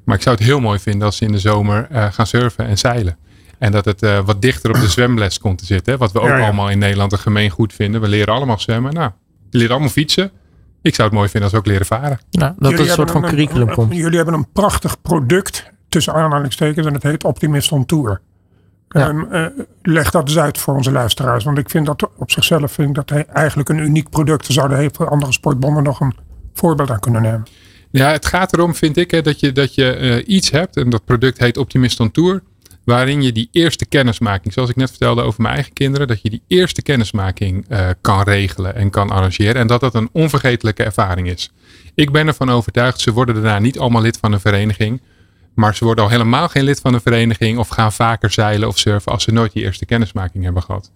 [0.04, 2.66] Maar ik zou het heel mooi vinden als ze in de zomer uh, gaan surfen
[2.66, 3.16] en zeilen.
[3.58, 5.98] En dat het uh, wat dichter op de zwemles komt te zitten.
[5.98, 8.00] Wat we ook allemaal in Nederland een gemeen goed vinden.
[8.00, 8.94] We leren allemaal zwemmen.
[8.94, 9.10] Nou,
[9.50, 10.30] we leren allemaal fietsen.
[10.86, 12.18] Ik zou het mooi vinden als we ook leren varen.
[12.30, 13.94] Nou, dat jullie het een soort van curriculum komt.
[13.94, 18.20] Jullie hebben een prachtig product tussen aanhalingstekens en het heet Optimist on Tour.
[18.88, 19.12] Ja.
[19.12, 19.46] uh,
[19.82, 21.44] leg dat eens uit voor onze luisteraars.
[21.44, 24.46] Want ik vind dat op zichzelf vind ik dat eigenlijk een uniek product.
[24.46, 26.14] Zouden heel veel andere sportbonden nog een
[26.54, 27.46] voorbeeld aan kunnen nemen.
[27.90, 30.76] Ja, het gaat erom, vind ik, hè, dat je, dat je uh, iets hebt.
[30.76, 32.42] En dat product heet Optimist on Tour
[32.86, 36.30] waarin je die eerste kennismaking, zoals ik net vertelde over mijn eigen kinderen, dat je
[36.30, 39.54] die eerste kennismaking uh, kan regelen en kan arrangeren.
[39.54, 41.52] En dat dat een onvergetelijke ervaring is.
[41.94, 45.00] Ik ben ervan overtuigd, ze worden daarna niet allemaal lid van een vereniging.
[45.54, 48.78] Maar ze worden al helemaal geen lid van een vereniging of gaan vaker zeilen of
[48.78, 50.90] surfen als ze nooit die eerste kennismaking hebben gehad.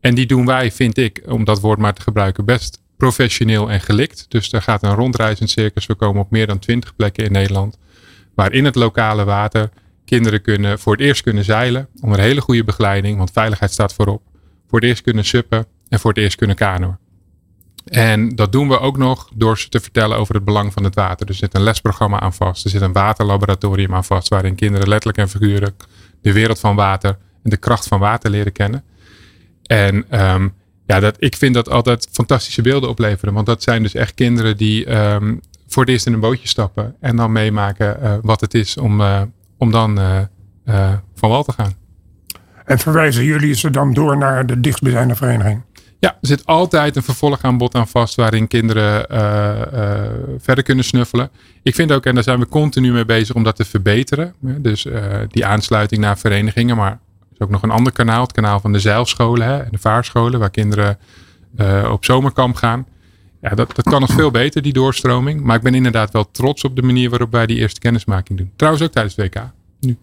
[0.00, 3.80] En die doen wij, vind ik, om dat woord maar te gebruiken, best professioneel en
[3.80, 4.26] gelikt.
[4.28, 5.86] Dus er gaat een rondreizend circus.
[5.86, 7.78] We komen op meer dan twintig plekken in Nederland.
[8.34, 9.70] Waar in het lokale water
[10.10, 11.88] kinderen kunnen voor het eerst kunnen zeilen.
[12.00, 14.22] Onder hele goede begeleiding, want veiligheid staat voorop.
[14.68, 16.96] Voor het eerst kunnen suppen en voor het eerst kunnen kanoën.
[17.84, 20.94] En dat doen we ook nog door ze te vertellen over het belang van het
[20.94, 21.28] water.
[21.28, 22.64] Er zit een lesprogramma aan vast.
[22.64, 24.28] Er zit een waterlaboratorium aan vast.
[24.28, 25.84] Waarin kinderen letterlijk en figuurlijk
[26.22, 28.84] de wereld van water en de kracht van water leren kennen.
[29.66, 29.94] En
[30.24, 30.54] um,
[30.86, 33.34] ja, dat, ik vind dat altijd fantastische beelden opleveren.
[33.34, 36.96] Want dat zijn dus echt kinderen die um, voor het eerst in een bootje stappen.
[37.00, 39.22] En dan meemaken uh, wat het is om, uh,
[39.60, 40.18] om dan uh,
[40.64, 41.72] uh, van wal te gaan.
[42.64, 45.62] En verwijzen jullie ze dan door naar de dichtstbijzijnde vereniging?
[45.98, 51.30] Ja, er zit altijd een vervolgaanbod aan vast waarin kinderen uh, verder kunnen snuffelen.
[51.62, 54.34] Ik vind ook, en daar zijn we continu mee bezig om dat te verbeteren.
[54.40, 54.86] Dus
[55.28, 56.76] die aansluiting naar verenigingen.
[56.76, 56.98] Maar er
[57.32, 60.40] is ook nog een ander kanaal, het kanaal van de zeilscholen hè, en de vaarscholen,
[60.40, 60.98] waar kinderen
[61.90, 62.86] op zomerkamp gaan.
[63.40, 65.40] Ja, dat, dat kan nog veel beter, die doorstroming.
[65.42, 68.52] Maar ik ben inderdaad wel trots op de manier waarop wij die eerste kennismaking doen.
[68.56, 69.42] Trouwens ook tijdens WK.
[69.80, 69.96] Nu.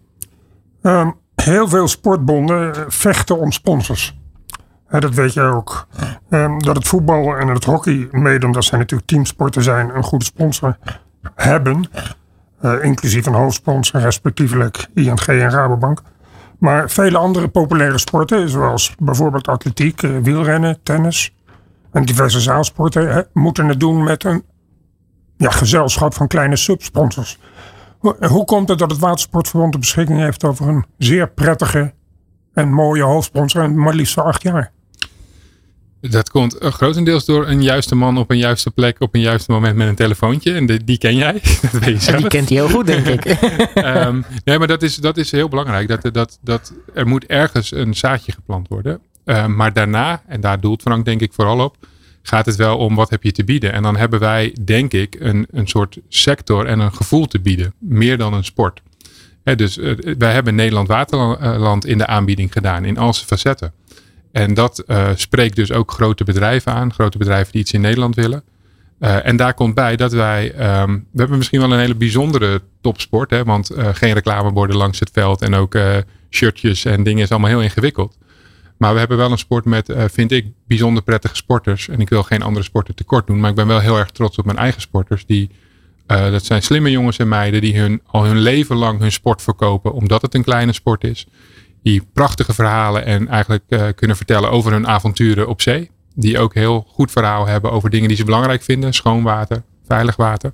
[0.82, 4.18] Um, heel veel sportbonden eh, vechten om sponsors.
[4.90, 5.88] Dat weet je ook.
[6.30, 10.26] Um, dat het voetbal en het hockey, mede omdat zij natuurlijk teamsporten zijn, een goede
[10.26, 10.78] sponsor
[11.36, 11.90] hebben.
[12.62, 16.02] Uh, inclusief een hoofdsponsor, respectievelijk ING en Rabobank.
[16.60, 21.34] Maar vele andere populaire sporten, zoals bijvoorbeeld atletiek, wielrennen, tennis,
[21.98, 24.44] en diverse zaalsporten hè, moeten het doen met een
[25.38, 27.38] ja, gezelschap van kleine subsponsors.
[27.98, 31.94] Hoe, hoe komt het dat het Watersportverbond de beschikking heeft over een zeer prettige
[32.54, 34.72] en mooie hoofdsponsor en maar liefst voor acht jaar?
[36.02, 39.76] Dat komt grotendeels door een juiste man op een juiste plek op een juiste moment
[39.76, 40.54] met een telefoontje.
[40.54, 41.34] En de, die ken jij.
[41.62, 42.16] Dat weet je zelf.
[42.16, 43.38] En die kent hij heel goed, denk ik.
[43.76, 45.88] um, nee, maar dat is, dat is heel belangrijk.
[45.88, 49.02] Dat, dat, dat, er moet ergens een zaadje geplant worden.
[49.28, 51.78] Uh, maar daarna, en daar doelt Frank denk ik vooral op,
[52.22, 53.74] gaat het wel om wat heb je te bieden.
[53.74, 57.74] En dan hebben wij denk ik een, een soort sector en een gevoel te bieden.
[57.80, 58.82] Meer dan een sport.
[59.44, 63.74] Dus uh, wij hebben Nederland Waterland in de aanbieding gedaan in al zijn facetten.
[64.32, 66.94] En dat uh, spreekt dus ook grote bedrijven aan.
[66.94, 68.44] Grote bedrijven die iets in Nederland willen.
[69.00, 70.46] En daar komt bij dat wij,
[70.82, 73.30] um, we hebben misschien wel een hele bijzondere topsport.
[73.30, 75.78] Hè, want geen reclameborden langs het veld en ook
[76.30, 78.18] shirtjes en dingen is allemaal heel ingewikkeld.
[78.78, 81.88] Maar we hebben wel een sport met, uh, vind ik, bijzonder prettige sporters.
[81.88, 83.40] En ik wil geen andere sporten tekort doen.
[83.40, 85.26] Maar ik ben wel heel erg trots op mijn eigen sporters.
[85.26, 85.50] Die,
[86.08, 89.42] uh, dat zijn slimme jongens en meiden die hun, al hun leven lang hun sport
[89.42, 89.94] verkopen.
[89.94, 91.28] Omdat het een kleine sport is.
[91.84, 95.92] Die prachtige verhalen en eigenlijk uh, kunnen vertellen over hun avonturen op zee.
[96.16, 98.94] Die ook heel goed verhaal hebben over dingen die ze belangrijk vinden.
[98.94, 100.54] Schoon water, veilig water.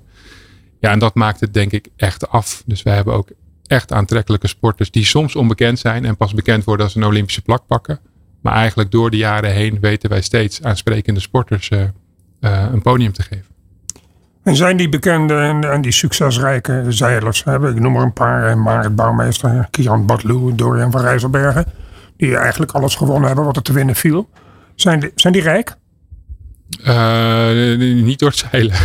[0.80, 2.62] Ja, en dat maakt het denk ik echt af.
[2.66, 3.28] Dus we hebben ook
[3.66, 7.42] echt aantrekkelijke sporters die soms onbekend zijn en pas bekend worden als ze een Olympische
[7.42, 8.00] plak pakken.
[8.44, 11.80] Maar eigenlijk door de jaren heen weten wij steeds aansprekende sporters uh,
[12.40, 13.44] uh, een podium te geven.
[14.42, 18.58] En zijn die bekende en, en die succesrijke zeilers, hè, ik noem er een paar,
[18.58, 21.64] Marit Bouwmeester, Kieran Badlou, Dorian van Rijsselbergen,
[22.16, 24.28] die eigenlijk alles gewonnen hebben wat er te winnen viel.
[24.74, 25.76] Zijn die, zijn die rijk?
[26.86, 28.76] Uh, niet door het zeilen.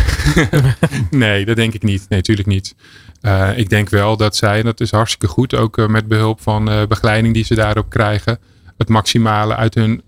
[1.10, 2.06] nee, dat denk ik niet.
[2.08, 2.74] Nee, natuurlijk niet.
[3.22, 6.40] Uh, ik denk wel dat zij, en dat is hartstikke goed, ook uh, met behulp
[6.40, 8.38] van begeleiding die ze daarop krijgen,
[8.80, 10.02] het maximale uit hun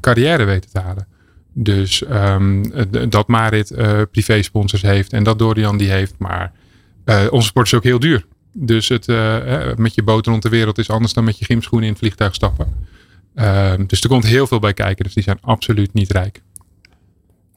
[0.00, 1.06] carrière weten te halen.
[1.52, 2.72] Dus um,
[3.10, 3.74] dat Marit
[4.10, 6.14] privé sponsors heeft en dat Dorian die heeft.
[6.18, 6.52] Maar
[7.30, 8.26] onze sport is ook heel duur.
[8.52, 9.06] Dus het
[9.76, 12.34] met je boot rond de wereld is anders dan met je gymschoenen in het vliegtuig
[12.34, 12.88] stappen.
[13.34, 15.04] Ehm, dus er komt heel veel bij kijken.
[15.04, 16.42] Dus die zijn absoluut niet rijk.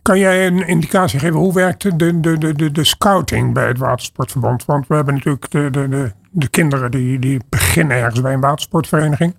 [0.01, 4.65] Kan jij een indicatie geven hoe werkt de, de, de, de, scouting bij het Watersportverband?
[4.65, 8.39] Want we hebben natuurlijk de, de, de, de kinderen die, die beginnen ergens bij een
[8.39, 9.35] watersportvereniging.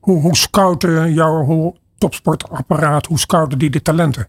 [0.00, 4.28] Hoe, scouten jouw topsportapparaat, hoe scouten die de talenten?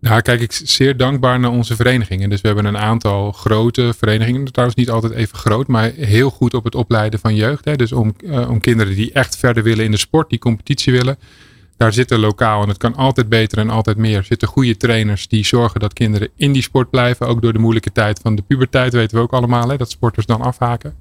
[0.00, 2.30] Nou, kijk ik zeer dankbaar naar onze verenigingen.
[2.30, 4.44] Dus we hebben een aantal grote verenigingen.
[4.44, 7.64] Trouwens niet altijd even groot, maar heel goed op het opleiden van jeugd.
[7.64, 7.76] Hè.
[7.76, 11.18] Dus om, uh, om kinderen die echt verder willen in de sport, die competitie willen.
[11.76, 15.46] Daar zitten lokaal, en het kan altijd beter en altijd meer, zitten goede trainers die
[15.46, 17.26] zorgen dat kinderen in die sport blijven.
[17.26, 20.26] Ook door de moeilijke tijd van de puberteit weten we ook allemaal, hè, dat sporters
[20.26, 20.94] dan afhaken.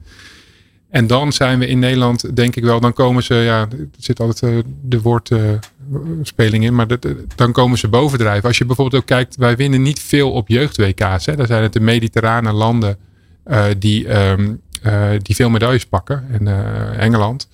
[0.98, 4.20] En dan zijn we in Nederland, denk ik wel, dan komen ze, ja, er zit
[4.20, 8.48] altijd uh, de woordspeling uh, in, maar dat, dan komen ze bovendrijven.
[8.48, 11.26] Als je bijvoorbeeld ook kijkt, wij winnen niet veel op jeugd-WK's.
[11.26, 12.98] Daar zijn het de mediterrane landen
[13.78, 14.62] die, um,
[15.22, 16.26] die veel medailles pakken.
[16.32, 16.48] En
[17.00, 17.50] Engeland.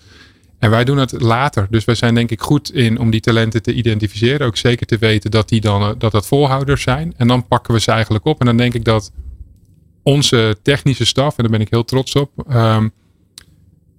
[0.60, 1.68] En wij doen het later.
[1.70, 4.48] Dus wij zijn denk ik goed in om die talenten te identificeren.
[4.48, 7.14] Ook zeker te weten dat die dan dat dat volhouders zijn.
[7.18, 8.40] En dan pakken we ze eigenlijk op.
[8.40, 9.12] En dan denk ik dat
[10.04, 12.32] onze technische staf, en daar ben ik heel trots op.
[12.52, 12.92] Um,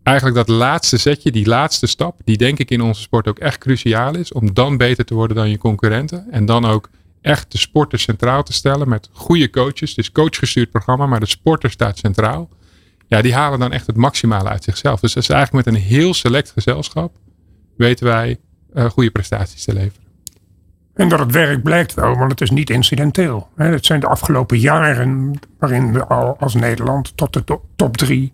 [0.05, 3.59] eigenlijk dat laatste setje, die laatste stap, die denk ik in onze sport ook echt
[3.59, 4.33] cruciaal is.
[4.33, 6.27] Om dan beter te worden dan je concurrenten.
[6.31, 6.88] En dan ook
[7.21, 9.95] echt de sporter centraal te stellen met goede coaches.
[9.95, 12.49] Dus coachgestuurd programma, maar de sporter staat centraal.
[13.07, 15.01] Ja, die halen dan echt het maximale uit zichzelf.
[15.01, 17.17] Dus dat is eigenlijk met een heel select gezelschap
[17.77, 18.38] weten wij
[18.75, 20.03] uh, goede prestaties te leveren.
[20.95, 23.49] En dat het werk blijkt wel, want het is niet incidenteel.
[23.55, 28.33] Het zijn de afgelopen jaren waarin we al als Nederland tot de top drie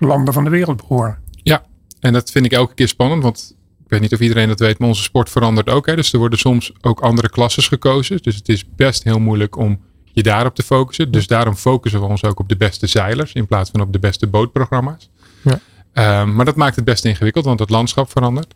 [0.00, 1.18] landen van de wereld behoren.
[1.42, 1.62] Ja,
[2.00, 4.78] en dat vind ik elke keer spannend, want ik weet niet of iedereen dat weet,
[4.78, 5.86] maar onze sport verandert ook.
[5.86, 5.96] Hè.
[5.96, 8.18] Dus er worden soms ook andere klasses gekozen.
[8.22, 9.80] Dus het is best heel moeilijk om
[10.12, 11.10] je daarop te focussen.
[11.10, 13.98] Dus daarom focussen we ons ook op de beste zeilers in plaats van op de
[13.98, 15.10] beste bootprogramma's.
[15.42, 16.20] Ja.
[16.22, 18.54] Um, maar dat maakt het best ingewikkeld, want het landschap verandert.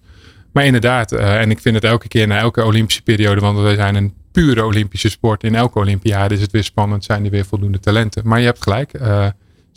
[0.52, 3.74] Maar inderdaad, uh, en ik vind het elke keer na elke Olympische periode, want wij
[3.74, 5.44] zijn een pure Olympische sport.
[5.44, 8.28] In elke Olympiade is het weer spannend, zijn er weer voldoende talenten.
[8.28, 9.00] Maar je hebt gelijk.
[9.00, 9.26] Uh,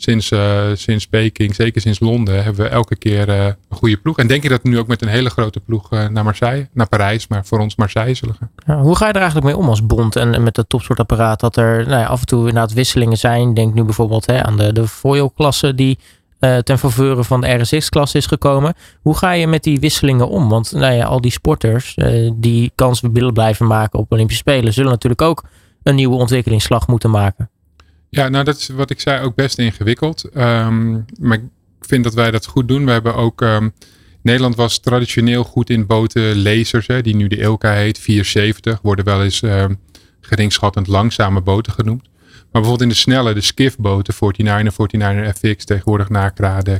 [0.00, 4.18] sinds, uh, sinds Peking, zeker sinds Londen, hebben we elke keer uh, een goede ploeg.
[4.18, 6.68] En denk je dat we nu ook met een hele grote ploeg uh, naar Marseille,
[6.72, 8.50] naar Parijs, maar voor ons Marseille zullen gaan.
[8.66, 11.40] Ja, hoe ga je er eigenlijk mee om als bond en, met het topsportapparaat?
[11.40, 13.54] Dat er nou ja, af en toe inderdaad wisselingen zijn.
[13.54, 15.98] Denk nu bijvoorbeeld hè, aan de, de foil-klasse die
[16.38, 18.74] ten faveur van de RSX-klasse is gekomen.
[19.02, 20.48] Hoe ga je met die wisselingen om?
[20.48, 21.96] Want nou ja, al die sporters
[22.34, 25.44] die kans willen blijven maken op Olympische Spelen, zullen natuurlijk ook
[25.82, 27.50] een nieuwe ontwikkelingsslag moeten maken.
[28.10, 30.24] Ja, nou dat is wat ik zei ook best ingewikkeld.
[30.36, 31.44] Um, maar ik
[31.80, 32.84] vind dat wij dat goed doen.
[32.84, 33.40] We hebben ook.
[33.40, 33.72] Um,
[34.22, 39.04] Nederland was traditioneel goed in boten lasers, hè, die nu de Ilka heet, 470, worden
[39.04, 39.78] wel eens um,
[40.20, 42.08] geringschattend langzame boten genoemd.
[42.32, 46.78] Maar bijvoorbeeld in de snelle, de skiffboten, 49er, 49er FX, tegenwoordig Nakra, de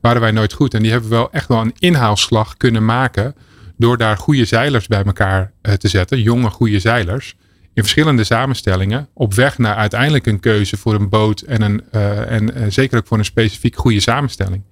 [0.00, 0.74] waren wij nooit goed.
[0.74, 3.34] En die hebben wel echt wel een inhaalslag kunnen maken
[3.76, 7.36] door daar goede zeilers bij elkaar uh, te zetten, jonge goede zeilers
[7.78, 12.30] in verschillende samenstellingen op weg naar uiteindelijk een keuze voor een boot en, een, uh,
[12.30, 14.62] en uh, zeker ook voor een specifiek goede samenstelling.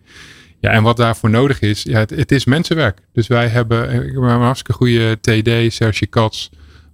[0.61, 2.99] Ja, en wat daarvoor nodig is, ja, het, het is mensenwerk.
[3.12, 6.49] Dus wij hebben, eh, een hartstikke goede TD, Serge Katz.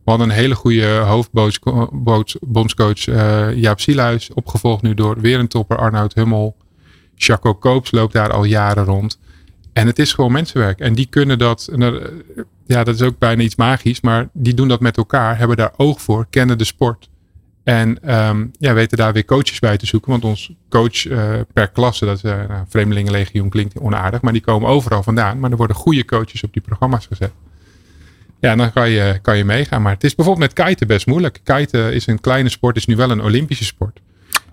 [0.04, 5.76] We hadden een hele goede hoofdbondscoach uh, Jaap Sielhuis, opgevolgd nu door weer een topper
[5.76, 6.56] Arnoud Hummel.
[7.14, 9.18] Jaco Koops loopt daar al jaren rond.
[9.72, 10.78] En het is gewoon mensenwerk.
[10.78, 11.68] En die kunnen dat,
[12.66, 15.72] ja, dat is ook bijna iets magisch, maar die doen dat met elkaar, hebben daar
[15.76, 17.10] oog voor, kennen de sport.
[17.64, 20.10] En um, ja, weten daar weer coaches bij te zoeken.
[20.10, 24.20] Want ons coach uh, per klasse, dat is uh, nou, Vreemdelingenlegioen, klinkt onaardig.
[24.20, 25.38] Maar die komen overal vandaan.
[25.38, 27.32] Maar er worden goede coaches op die programma's gezet.
[28.40, 29.82] Ja, dan kan je, kan je meegaan.
[29.82, 31.40] Maar het is bijvoorbeeld met kiten best moeilijk.
[31.42, 34.00] Kiten is een kleine sport, is nu wel een Olympische sport.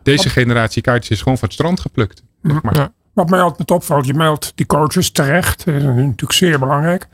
[0.04, 2.24] Deze generatie kiters is gewoon van het strand geplukt.
[2.44, 2.76] Zeg maar.
[2.76, 2.94] ja.
[3.14, 5.66] Wat mij altijd opvalt, je meldt die coaches terecht.
[5.66, 7.08] Dat is natuurlijk zeer belangrijk.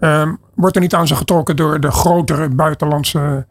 [0.00, 3.46] Um, wordt er niet aan ze getrokken door de grotere buitenlandse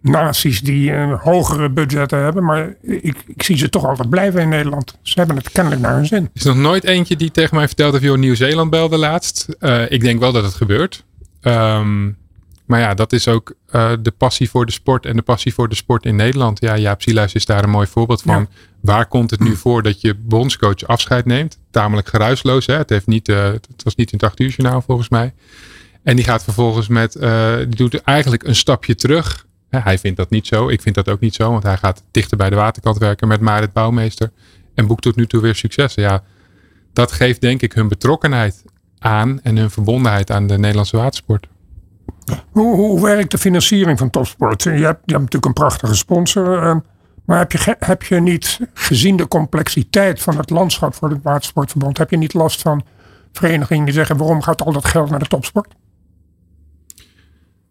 [0.00, 2.44] naties die een hogere budgetten hebben.
[2.44, 4.98] Maar ik, ik, zie ze toch altijd blijven in Nederland.
[5.02, 6.22] Ze hebben het kennelijk naar hun zin.
[6.22, 9.46] Er is nog nooit eentje die tegen mij vertelt of je Nieuw-Zeeland belde laatst.
[9.60, 11.04] Uh, ik denk wel dat het gebeurt.
[11.42, 12.16] Um,
[12.68, 15.68] maar ja, dat is ook uh, de passie voor de sport en de passie voor
[15.68, 16.60] de sport in Nederland.
[16.60, 18.40] Ja, Jaap Sielaus is daar een mooi voorbeeld van.
[18.40, 18.46] Ja.
[18.80, 21.58] Waar komt het nu voor dat je bondscoach afscheid neemt?
[21.70, 22.66] Tamelijk geruisloos.
[22.66, 22.74] Hè?
[22.74, 25.34] Het, heeft niet, uh, het was niet in het 8 uur journaal volgens mij.
[26.08, 29.46] En die gaat vervolgens met, uh, die doet eigenlijk een stapje terug.
[29.70, 30.68] Hij vindt dat niet zo.
[30.68, 31.50] Ik vind dat ook niet zo.
[31.50, 34.30] Want hij gaat dichter bij de waterkant werken met Marit Bouwmeester.
[34.74, 36.02] En boekt tot nu toe weer successen.
[36.02, 36.22] Ja,
[36.92, 38.64] dat geeft denk ik hun betrokkenheid
[38.98, 39.40] aan.
[39.42, 41.46] En hun verbondenheid aan de Nederlandse watersport.
[42.50, 44.62] Hoe, hoe werkt de financiering van topsport?
[44.62, 46.62] Je hebt, je hebt natuurlijk een prachtige sponsor.
[46.62, 46.76] Uh,
[47.24, 51.98] maar heb je, heb je niet, gezien de complexiteit van het landschap voor het watersportverbond,
[51.98, 52.84] heb je niet last van
[53.32, 55.74] verenigingen die zeggen waarom gaat al dat geld naar de topsport?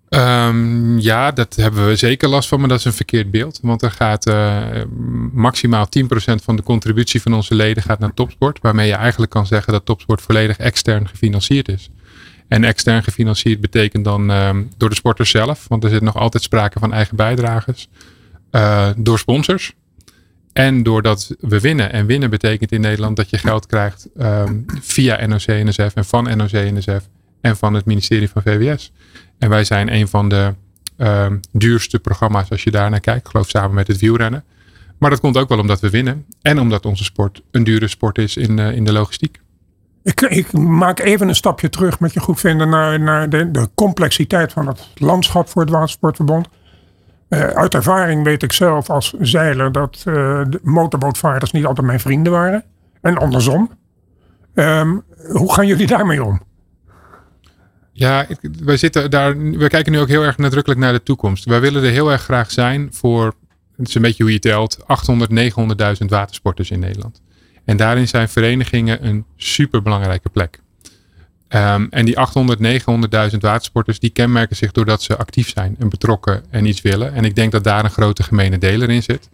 [0.10, 3.60] Um, ja, dat hebben we zeker last van, maar dat is een verkeerd beeld.
[3.62, 4.63] Want er gaat uh,
[5.32, 6.08] maximaal 10%
[6.43, 8.60] van de contributie van onze leden gaat naar topsport.
[8.62, 11.89] Waarmee je eigenlijk kan zeggen dat topsport volledig extern gefinancierd is.
[12.48, 16.43] En extern gefinancierd betekent dan uh, door de sporters zelf, want er zit nog altijd
[16.43, 17.89] sprake van eigen bijdrages.
[18.52, 19.74] Uh, door sponsors.
[20.54, 21.91] En doordat we winnen.
[21.91, 27.10] En winnen betekent in Nederland dat je geld krijgt um, via NOC-NSF en van NOC-NSF
[27.41, 28.91] en van het ministerie van VWS.
[29.39, 30.54] En wij zijn een van de
[30.97, 33.26] um, duurste programma's als je daar naar kijkt.
[33.26, 34.43] Ik geloof samen met het wielrennen.
[34.97, 36.26] Maar dat komt ook wel omdat we winnen.
[36.41, 39.41] En omdat onze sport een dure sport is in, uh, in de logistiek.
[40.04, 43.69] Ik, ik, maak even een stapje terug met je goed vinden naar, naar de, de,
[43.76, 46.47] complexiteit van het landschap voor het Watersportverbond.
[47.30, 50.13] Uh, uit ervaring weet ik zelf als zeiler dat uh,
[50.50, 52.63] de motorbootvaarders niet altijd mijn vrienden waren.
[53.02, 53.71] En andersom.
[54.54, 56.41] Um, hoe gaan jullie daarmee om?
[57.99, 58.27] Ja,
[58.63, 61.45] wij, zitten daar, we kijken nu ook heel erg nadrukkelijk naar de toekomst.
[61.45, 63.33] Wij willen er heel erg graag zijn voor,
[63.75, 65.31] het is een beetje hoe je telt, 800,
[66.01, 67.21] 900.000 watersporters in Nederland.
[67.65, 70.60] En daarin zijn verenigingen een superbelangrijke plek.
[71.49, 72.81] Um, en die 800,
[73.31, 77.13] 900.000 watersporters, die kenmerken zich doordat ze actief zijn en betrokken en iets willen.
[77.13, 79.29] En ik denk dat daar een grote gemene deler in zit.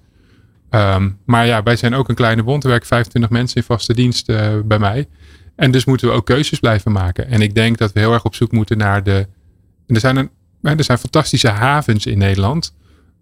[0.69, 2.63] Um, maar ja, wij zijn ook een kleine bond.
[2.63, 5.08] Er werken 25 mensen in vaste dienst uh, bij mij.
[5.56, 7.28] En dus moeten we ook keuzes blijven maken.
[7.28, 9.28] En ik denk dat we heel erg op zoek moeten naar de.
[9.88, 10.30] Er zijn, een,
[10.62, 12.74] er zijn fantastische havens in Nederland.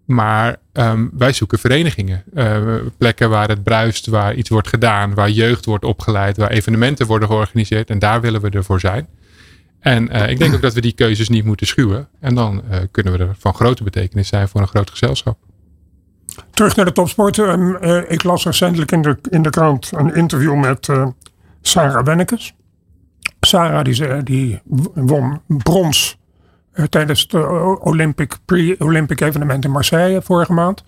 [0.04, 2.22] Maar um, wij zoeken verenigingen.
[2.34, 7.06] Uh, plekken waar het bruist, waar iets wordt gedaan, waar jeugd wordt opgeleid, waar evenementen
[7.06, 7.90] worden georganiseerd.
[7.90, 9.06] En daar willen we ervoor zijn.
[9.80, 12.08] En uh, ik denk ook dat we die keuzes niet moeten schuwen.
[12.20, 15.38] En dan uh, kunnen we er van grote betekenis zijn voor een groot gezelschap.
[16.50, 17.38] Terug naar de topsport.
[17.38, 17.76] Um,
[18.08, 20.88] ik las recentelijk in de, in de krant een interview met
[21.62, 22.54] Sarah Wennekes.
[23.40, 24.60] Sarah die, die
[24.94, 26.18] won brons
[26.74, 27.34] uh, tijdens het
[27.80, 30.84] Olympic, pre-Olympic evenement in Marseille vorige maand.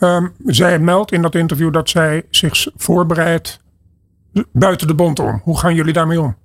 [0.00, 3.60] Um, zij meldt in dat interview dat zij zich voorbereidt
[4.52, 5.40] buiten de bond om.
[5.42, 6.36] Hoe gaan jullie daarmee om?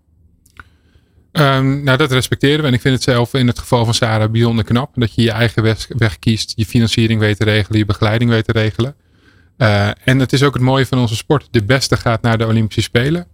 [1.31, 2.67] Um, nou, dat respecteren we.
[2.67, 4.91] En ik vind het zelf in het geval van Sarah bijzonder knap.
[4.95, 8.51] Dat je je eigen weg, kiest, je financiering weet te regelen, je begeleiding weet te
[8.51, 8.95] regelen.
[9.57, 11.47] Uh, en het is ook het mooie van onze sport.
[11.51, 13.27] De beste gaat naar de Olympische Spelen.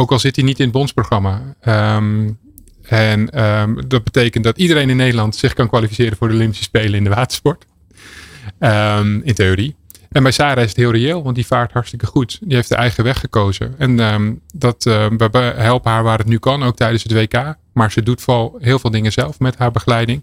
[0.00, 1.54] Ook al zit hij niet in het bondsprogramma.
[1.96, 2.38] Um,
[2.82, 6.94] en um, dat betekent dat iedereen in Nederland zich kan kwalificeren voor de Olympische Spelen
[6.94, 7.66] in de watersport.
[8.60, 9.76] Um, in theorie.
[10.10, 12.38] En bij Sarah is het heel reëel, want die vaart hartstikke goed.
[12.42, 13.74] Die heeft de eigen weg gekozen.
[13.78, 17.54] En dat, we helpen haar waar het nu kan, ook tijdens het WK.
[17.72, 20.22] Maar ze doet vooral heel veel dingen zelf met haar begeleiding.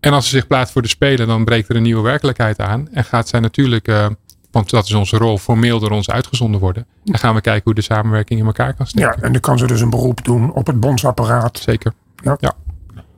[0.00, 2.88] En als ze zich plaatst voor de Spelen, dan breekt er een nieuwe werkelijkheid aan.
[2.92, 3.88] En gaat zij natuurlijk
[4.50, 6.86] want dat is onze rol, formeel door ons uitgezonden worden.
[7.04, 9.14] Dan gaan we kijken hoe de samenwerking in elkaar kan steken.
[9.16, 11.58] Ja, en dan kan ze dus een beroep doen op het bondsapparaat.
[11.58, 11.92] Zeker.
[12.16, 12.36] Ja.
[12.40, 12.52] ja.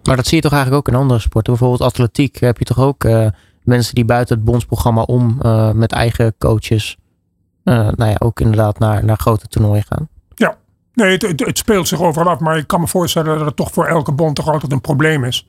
[0.03, 1.53] Maar dat zie je toch eigenlijk ook in andere sporten.
[1.53, 3.27] Bijvoorbeeld atletiek heb je toch ook uh,
[3.63, 6.97] mensen die buiten het bondsprogramma om uh, met eigen coaches.
[7.65, 10.09] Uh, nou ja, ook inderdaad naar, naar grote toernooien gaan.
[10.35, 10.57] Ja,
[10.95, 12.39] nee, het, het, het, speelt zich overal af.
[12.39, 15.25] Maar ik kan me voorstellen dat het toch voor elke bond toch altijd een probleem
[15.25, 15.49] is.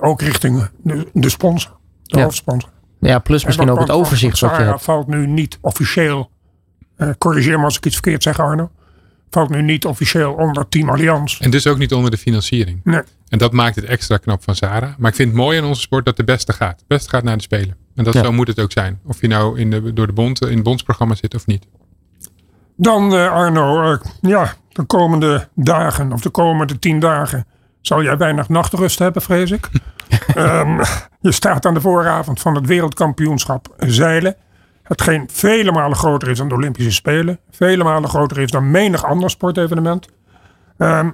[0.00, 2.24] ook richting de, de sponsor, de ja.
[2.24, 2.70] hoofdsponsor.
[3.08, 4.82] Ja, plus misschien ook het overzicht wat je hebt.
[4.82, 6.30] valt nu niet officieel,
[6.98, 8.70] uh, corrigeer me als ik iets verkeerd zeg Arno,
[9.30, 11.40] valt nu niet officieel onder Team Allianz.
[11.40, 12.80] En dus ook niet onder de financiering.
[12.84, 13.02] Nee.
[13.28, 14.94] En dat maakt het extra knap van Zara.
[14.98, 16.78] Maar ik vind het mooi in onze sport dat de beste gaat.
[16.78, 17.76] De beste gaat naar de Spelen.
[17.94, 18.22] En dat Ja.
[18.22, 19.00] zo moet het ook zijn.
[19.06, 21.66] Of je nou in de, door de bond, in het bondsprogramma zit of niet.
[22.76, 27.46] Dan eh, Arno, eh, ja, de komende dagen of de komende tien dagen
[27.82, 29.68] zal jij weinig nachtrust hebben, vrees ik.
[30.34, 30.82] Ehm,
[31.20, 34.36] je staat aan de vooravond van het wereldkampioenschap zeilen.
[34.82, 37.38] Hetgeen vele malen groter is dan de Olympische Spelen.
[37.50, 40.08] Vele malen groter is dan menig ander sportevenement.
[40.78, 41.10] Ehm,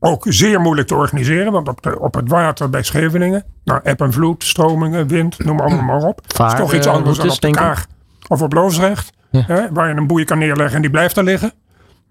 [0.00, 4.00] ook zeer moeilijk te organiseren, want op, de, op het water bij Scheveningen, nou, eb
[4.00, 6.20] en vloed, stromingen, wind, noem allemaal maar op.
[6.26, 7.50] Dat is toch iets Vaar, eh, anders dan op de.
[7.50, 7.86] Kaag
[8.28, 9.12] of op Loosdrecht.
[9.30, 9.44] Ja.
[9.46, 11.52] Hè, waar je een boei kan neerleggen en die blijft daar liggen.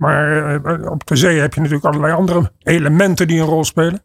[0.01, 4.01] Maar eh, op de zee heb je natuurlijk allerlei andere elementen die een rol spelen.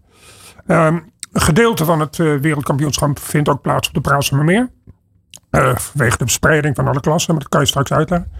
[0.67, 0.95] Ehm,
[1.33, 4.71] een gedeelte van het eh, wereldkampioenschap vindt ook plaats op de Praatsemermeer.
[5.51, 8.31] Eh vanwege de verspreiding van alle klassen, maar dat kan je straks uitleggen.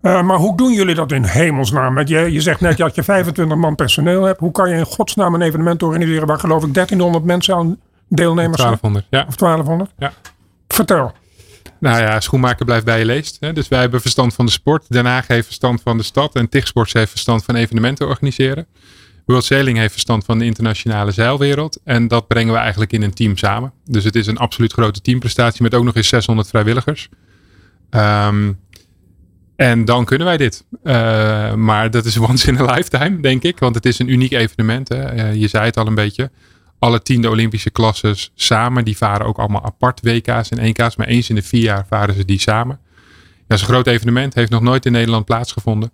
[0.00, 2.06] Maar hoe doen jullie dat in hemelsnaam?
[2.06, 4.40] Je, je zegt net dat je 25 man personeel hebt.
[4.40, 7.78] Hoe kan je in godsnaam een evenement organiseren waar geloof ik 1300 mensen aan
[8.08, 8.78] deelnemers zijn?
[8.80, 9.06] 1200.
[9.10, 9.24] Ja.
[9.28, 9.92] Of 1200?
[9.98, 10.12] Ja.
[10.68, 11.12] Vertel.
[11.80, 13.36] Nou ja, schoenmaker blijft bij je leest.
[13.40, 13.52] Hè?
[13.52, 14.84] Dus wij hebben verstand van de sport.
[14.88, 16.34] Den Haag heeft verstand van de stad.
[16.34, 18.66] En Tigsports heeft verstand van evenementen organiseren.
[19.26, 21.80] World Sailing heeft verstand van de internationale zeilwereld.
[21.84, 23.72] En dat brengen we eigenlijk in een team samen.
[23.84, 27.08] Dus het is een absoluut grote teamprestatie met ook nog eens 600 vrijwilligers.
[27.90, 28.52] Ehm,
[29.56, 30.64] en dan kunnen wij dit.
[30.82, 33.58] Eh, maar dat is once in a lifetime, denk ik.
[33.58, 34.88] Want het is een uniek evenement.
[34.88, 35.02] Hè.
[35.02, 36.30] Eh, je zei het al een beetje.
[36.78, 38.84] Alle tiende Olympische klasses samen.
[38.84, 40.96] Die varen ook allemaal apart WK's en 1K's.
[40.96, 42.80] Maar eens in de vier jaar varen ze die samen.
[43.46, 44.34] Dat is een groot evenement.
[44.34, 45.90] Heeft nog nooit in Nederland plaatsgevonden.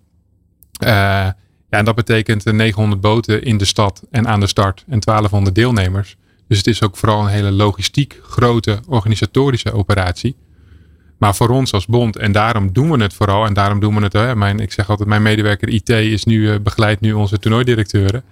[0.79, 4.83] Eh, ja, en dat betekent eh, 900 boten in de stad en aan de start.
[4.87, 6.17] En 1200 deelnemers.
[6.47, 10.35] Dus het is ook vooral een hele logistiek grote organisatorische operatie.
[11.17, 13.45] Maar voor ons als bond, en daarom doen we het vooral.
[13.45, 14.13] En daarom doen we het.
[14.13, 18.23] Hè, mijn, ik zeg altijd, mijn medewerker IT is nu, eh, begeleidt nu onze toernooidirecteuren.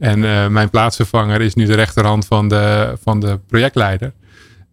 [0.00, 4.12] En eh, mijn plaatsvervanger is nu de rechterhand van de, van de projectleider.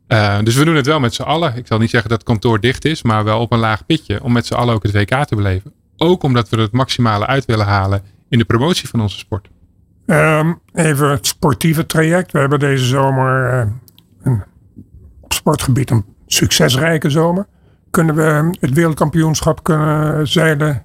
[0.08, 1.56] Eh, dus we doen het wel met z'n allen.
[1.56, 4.24] Ik zal niet zeggen dat het kantoor dicht is, maar wel op een laag pitje.
[4.24, 5.74] Om met z'n allen ook het WK te beleven.
[5.98, 9.48] Ook omdat we het maximale uit willen halen in de promotie van onze sport.
[10.06, 12.32] Ehm, even het sportieve traject.
[12.32, 13.68] We hebben deze zomer eh,
[14.22, 14.44] een,
[15.22, 17.48] op sportgebied een succesrijke zomer.
[17.90, 20.84] Kunnen we het wereldkampioenschap kunnen zeilen?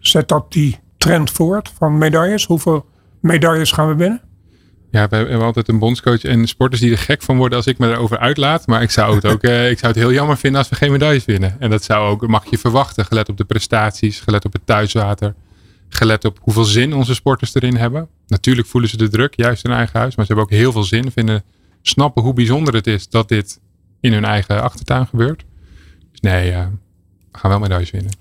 [0.00, 2.44] Zet dat die trend voort van medailles?
[2.44, 2.86] Hoeveel
[3.24, 4.20] medailles gaan we winnen?
[4.90, 7.78] Ja, we hebben altijd een bondscoach en sporters die er gek van worden als ik
[7.78, 8.66] me erover uitlaat.
[8.66, 10.92] Maar ik zou het ook eh, ik zou het heel jammer vinden als we geen
[10.92, 11.56] medailles winnen.
[11.58, 15.34] En dat zou ook, mag je verwachten, gelet op de prestaties, gelet op het thuiswater.
[15.88, 18.08] Gelet op hoeveel zin onze sporters erin hebben.
[18.26, 20.16] Natuurlijk voelen ze de druk, juist in eigen huis.
[20.16, 21.10] Maar ze hebben ook heel veel zin.
[21.10, 21.42] Vinden,
[21.82, 23.60] snappen hoe bijzonder het is dat dit
[24.00, 25.44] in hun eigen achtertuin gebeurt.
[26.10, 26.66] Dus nee, eh,
[27.32, 28.12] we gaan wel medailles winnen.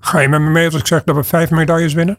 [0.00, 2.18] Ga je met me mee als ik zeg dat we vijf medailles winnen?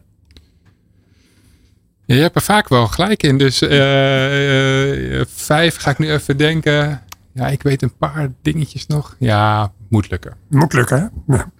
[2.14, 3.38] Ja, je hebt er vaak wel gelijk in.
[3.38, 7.01] Dus eh, eh, vijf ga ik nu even denken.
[7.34, 9.16] Ja, ik weet een paar dingetjes nog.
[9.20, 10.36] Ja, moet lukken.
[10.49, 10.97] Moet lukken,
[11.28, 11.36] hè?
[11.36, 11.51] Ja.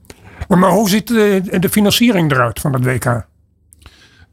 [0.48, 3.26] Maar, hoe ziet de, de financiering eruit van het WK?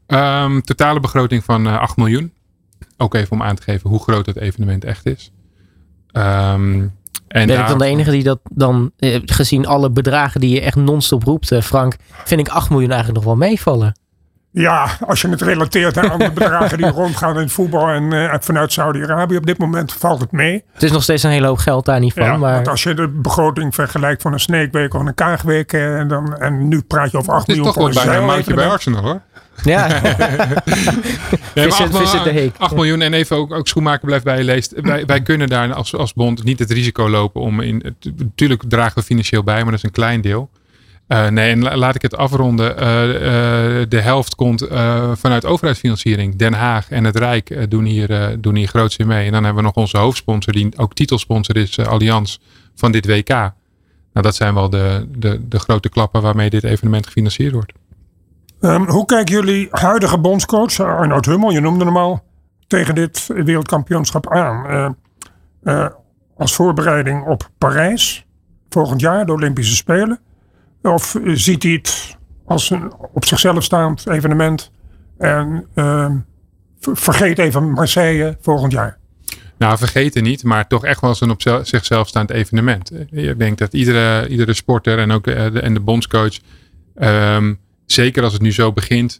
[0.07, 2.33] Ehm, totale begroting van eh 8 miljoen.
[2.97, 5.31] Ook even om aan te geven hoe groot het evenement echt is.
[6.11, 6.87] Ehm,
[7.27, 10.61] en Ben ik dan de enige die dat dan, eh, gezien alle bedragen die je
[10.61, 13.99] echt non-stop roept, eh, Frank, vind ik 8 miljoen eigenlijk nog wel meevallen.
[14.53, 18.35] Ja, als je het relateert aan de bedragen die rondgaan in het voetbal en eh,
[18.39, 20.63] vanuit Saudi-Arabië op dit moment valt het mee.
[20.73, 22.23] Het is nog steeds een hele hoop geld daar niet van.
[22.23, 25.99] Ja, maar Want als je de begroting vergelijkt van een sneekweek of een kaagweek eh,
[25.99, 28.07] en, dan, en nu praat je over 8 Het is miljoen toch wel voor een
[28.07, 28.67] bijna een moutje bij.
[28.67, 29.21] Arsenal hoor.
[29.63, 29.87] ja,
[32.23, 32.55] de heek.
[32.57, 34.73] 8 miljoen en even ook, ook schoenmaker blijft bij je leest.
[34.81, 37.95] Wij, wij kunnen daar als, als bond niet het risico lopen om in.
[38.17, 40.49] Natuurlijk dragen we financieel bij, maar dat is een klein deel.
[41.11, 42.77] Eh, nee, en la- laat ik het afronden.
[42.77, 44.67] Eh, eh, de helft komt
[45.13, 46.35] vanuit overheidsfinanciering.
[46.35, 49.25] Den Haag en het Rijk doen, hier, doen hier groots mee.
[49.25, 52.37] En dan hebben we nog onze hoofdsponsor, die ook titelsponsor is, Allianz,
[52.75, 53.27] van dit WK.
[53.27, 53.51] Nou,
[54.11, 57.73] dat zijn wel de, de, de grote klappen waarmee dit evenement gefinancierd wordt.
[58.61, 62.23] Ehm, hoe kijken jullie huidige bondscoach, Arnoud Hummel, je noemde hem al,
[62.67, 64.95] tegen dit wereldkampioenschap aan?
[66.37, 68.25] Als voorbereiding op Parijs,
[68.69, 70.19] volgend jaar, de Olympische Spelen?
[70.81, 74.71] Of ziet hij het als een op zichzelf staand evenement
[75.17, 76.15] en ehm,
[76.79, 78.97] ver- vergeet even Marseille volgend jaar?
[79.57, 82.91] Nou, vergeten niet, maar toch echt wel eens een op zel- zichzelf staand evenement.
[83.11, 86.37] Ik denk dat iedere, iedere sporter en ook eh, de, en de bondscoach,
[86.95, 87.53] ehm,
[87.85, 89.19] zeker als het nu zo begint,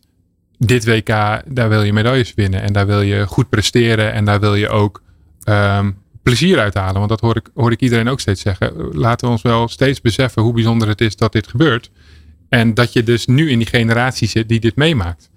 [0.57, 1.07] dit WK,
[1.45, 2.61] daar wil je medailles winnen.
[2.61, 5.01] En daar wil je goed presteren en daar wil je ook
[5.43, 5.91] ehm,
[6.23, 6.95] plezier uithalen.
[6.95, 8.73] Want dat hoor ik, hoor ik iedereen ook steeds zeggen.
[8.91, 11.91] Laten we ons wel steeds beseffen hoe bijzonder het is dat dit gebeurt.
[12.49, 15.29] En dat je dus nu in die generatie zit die dit meemaakt.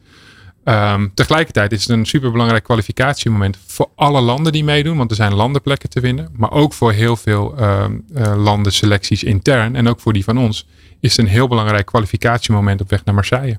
[0.65, 5.35] Um, tegelijkertijd is het een superbelangrijk kwalificatiemoment voor alle landen die meedoen, want er zijn
[5.35, 6.29] landenplekken te winnen.
[6.33, 10.69] Maar ook voor heel veel uh, uh, landenselecties intern en ook voor die van ons
[11.01, 13.59] is het een heel belangrijk kwalificatiemoment op weg naar Marseille.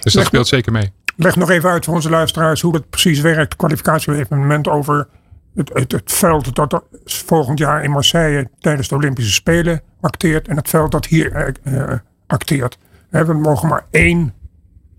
[0.00, 0.92] Dus dat speelt zeker mee.
[1.16, 3.56] Leg nog even uit voor onze luisteraars hoe dat precies werkt.
[3.56, 5.08] Kwalificatie heeft een moment over
[5.54, 10.56] het, het, het, veld dat volgend jaar in Marseille tijdens de Olympische Spelen acteert en
[10.56, 11.92] het veld dat hier uh,
[12.26, 12.78] acteert.
[13.10, 14.34] We mogen maar één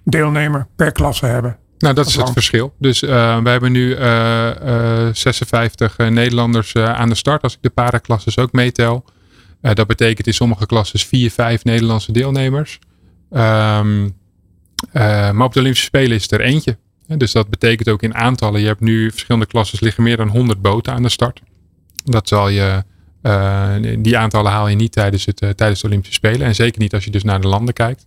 [0.03, 1.57] deelnemer per klasse hebben.
[1.77, 2.73] Nou, dat is het verschil.
[2.79, 8.37] Dus uh, we hebben nu uh, 56 Nederlanders aan de start, als ik de paraklasses
[8.37, 9.05] ook meetel.
[9.61, 12.79] dat betekent in sommige klasses 4, 5 Nederlandse deelnemers.
[13.31, 14.15] Um,
[14.91, 16.77] maar op de Olympische Spelen is het er eentje.
[17.07, 18.61] Dus dat betekent ook in aantallen.
[18.61, 21.41] Je hebt nu verschillende klasses liggen meer dan 100 boten aan de start.
[22.03, 22.83] Dat zal je,
[23.99, 26.47] die aantallen haal je niet tijdens, het, tijdens de Olympische Spelen.
[26.47, 28.05] En zeker niet als je dus naar de landen kijkt.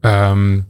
[0.00, 0.66] Um,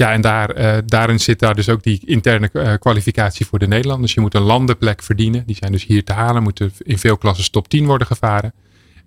[0.00, 4.14] ja, en daar, uh, daarin zit daar dus ook die interne kwalificatie voor de Nederlanders.
[4.14, 5.46] Je moet een landenplek verdienen.
[5.46, 6.42] Die zijn dus hier te halen.
[6.42, 8.52] Moeten in veel klassen top 10 worden gevaren.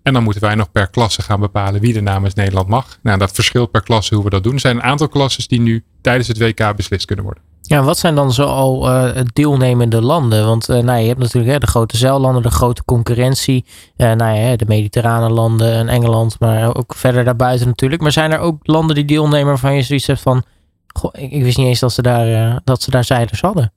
[0.04, 3.00] En dan moeten wij nog per klasse gaan bepalen wie er namens Nederland mag.
[3.04, 4.54] Nou, dat verschilt per klasse hoe we dat doen.
[4.54, 7.44] Er zijn een aantal klasses die nu tijdens het WK beslist kunnen worden.
[7.62, 10.46] Ja, wat zijn dan zo al uh, deelnemende landen?
[10.46, 13.66] Want uh, nou, je hebt natuurlijk hè, de grote zeillanden, de grote concurrentie.
[13.98, 18.02] Uh, nou ja, de mediterrane landen en Engeland, maar ook verder daarbuiten natuurlijk.
[18.02, 20.44] Maar zijn er ook landen die deelnemen waarvan je zoiets hebt van...
[20.88, 23.72] Goh, ik, ik, wist niet eens dat ze daar, dat ze daar zeilers hadden.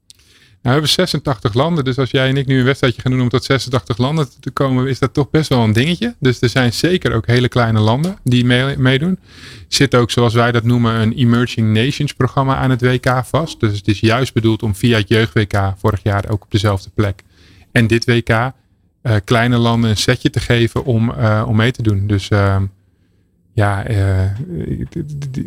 [0.67, 1.85] Nou, we hebben 86 landen.
[1.85, 4.51] Dus als jij en ik nu een wedstrijdje gaan doen om tot 86 landen te
[4.51, 6.15] komen, is dat toch best wel een dingetje.
[6.19, 8.45] Dus er zijn zeker ook hele kleine landen die
[8.79, 9.19] meedoen.
[9.69, 13.61] Zit ook, zoals wij dat noemen, een Emerging Nations programma aan het WK vast.
[13.61, 17.23] Dus het is juist bedoeld om via het jeugd-WK vorig jaar ook op dezelfde plek.
[17.73, 18.51] En dit WK uh,
[19.25, 22.07] kleine landen een setje te geven om, uh, om mee te doen.
[22.07, 22.57] Dus uh,
[23.57, 23.97] ja, uh,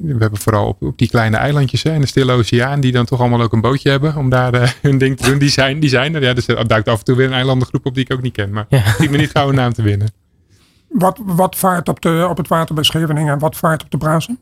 [0.01, 3.05] we hebben vooral op, op die kleine eilandjes hè, in de Stille Oceaan, die dan
[3.05, 5.39] toch allemaal ook een bootje hebben om daar uh, hun ding te doen.
[5.39, 6.22] Die zijn, die zijn er.
[6.22, 8.34] Ja, dus er duikt af en toe weer een eilandengroep op die ik ook niet
[8.34, 8.51] ken.
[8.51, 8.84] Maar ja.
[8.97, 10.12] ik me niet gauw een naam te winnen.
[10.88, 13.97] Wat, wat vaart op, de, op het water bij Scheveningen en wat vaart op de
[13.97, 14.39] Brazen?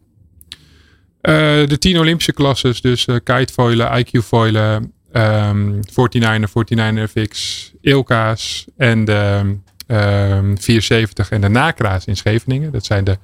[1.22, 1.34] Uh,
[1.68, 9.40] de tien Olympische klasses, dus uh, kitefoilen, IQ-foilen, um, 49er, 49er FX, Ilka's en de
[9.88, 12.72] um, 470 en de Nakra's in Scheveningen.
[12.72, 13.18] Dat zijn de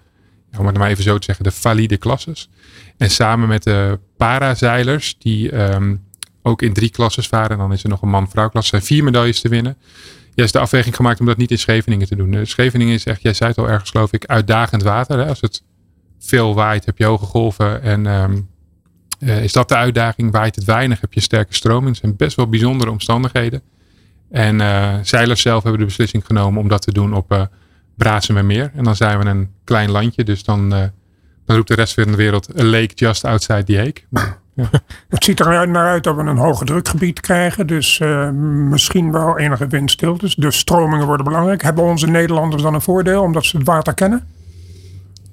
[0.58, 2.50] om het maar even zo te zeggen, de valide klasses.
[2.98, 6.04] En samen met de parazeilers, die um,
[6.42, 9.04] ook in drie klasses varen, en dan is er nog een man-vrouw klasse, zijn vier
[9.04, 9.78] medailles te winnen.
[10.36, 12.46] Ja, is de afweging gemaakt om dat niet in Scheveningen te doen.
[12.46, 15.18] Scheveningen is echt, jij zei het al ergens geloof ik, uitdagend water.
[15.18, 15.28] Hè?
[15.28, 15.64] Als het
[16.20, 18.50] veel waait, heb je hoge golven en um,
[19.20, 20.32] uh, is dat de uitdaging.
[20.32, 21.90] Waait het weinig, heb je sterke stroming.
[21.90, 23.62] Het zijn best wel bijzondere omstandigheden.
[24.32, 27.42] En uh, zeilers zelf hebben de beslissing genomen om dat te doen op uh,
[27.98, 28.72] Brazen meer.
[28.76, 30.24] En dan zijn we een klein landje.
[30.24, 30.80] Dus dan, uh,
[31.46, 34.04] dan roept de rest van de wereld a lake just outside the Hague.
[34.10, 34.42] Ja.
[35.10, 37.68] Het ziet er naar uit dat we een hoge drukgebied krijgen.
[37.68, 38.30] Dus uh,
[38.70, 40.36] misschien wel enige windstiltes.
[40.36, 41.62] Dus stromingen worden belangrijk.
[41.62, 44.28] Hebben onze Nederlanders dan een voordeel omdat ze het water kennen?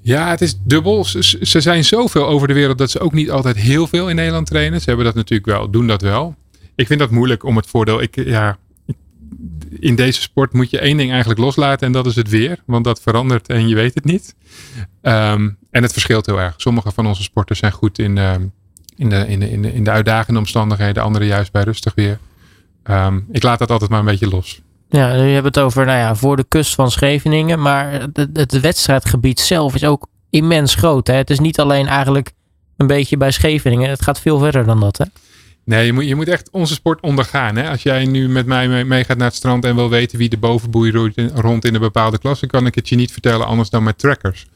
[0.01, 1.05] Ja, het is dubbel.
[1.05, 4.17] Ze, ze zijn zoveel over de wereld dat ze ook niet altijd heel veel in
[4.17, 4.81] Nederland trainen.
[4.81, 6.35] Ze hebben dat natuurlijk wel, doen dat wel.
[6.75, 8.03] Ik vind dat moeilijk om het voordeel.
[8.03, 8.59] Ik, ja,
[9.79, 12.63] in deze sport moet je één ding eigenlijk loslaten en dat is het weer.
[12.67, 14.35] Want dat verandert en je weet het niet.
[15.03, 16.55] Um, en het verschilt heel erg.
[16.57, 18.33] Sommige van onze sporters zijn goed in, uh,
[18.97, 21.03] in, de, in, de, in, de, in de uitdagende omstandigheden.
[21.03, 22.19] Andere juist bij rustig weer.
[22.85, 24.61] Um, ik laat dat altijd maar een beetje los.
[24.89, 27.61] Ja, nu hebben het over nou ja, voor de kust van Scheveningen.
[27.61, 31.07] Maar het, het wedstrijdgebied zelf is ook immens groot.
[31.07, 31.15] Hè?
[31.15, 32.33] Het is niet alleen eigenlijk
[32.77, 33.91] een beetje bij Scheveningen.
[33.91, 34.99] Het gaat veel verder dan dat.
[34.99, 35.05] Hè?
[35.65, 37.57] Nee, je moet, je moet echt onze sport ondergaan.
[37.57, 37.71] Hè?
[37.71, 40.37] Als jij nu met mij meegaat mee naar het strand en wil weten wie de
[40.37, 43.99] bovenboei rond in een bepaalde klasse, kan ik het je niet vertellen anders dan met
[43.99, 44.47] trackers.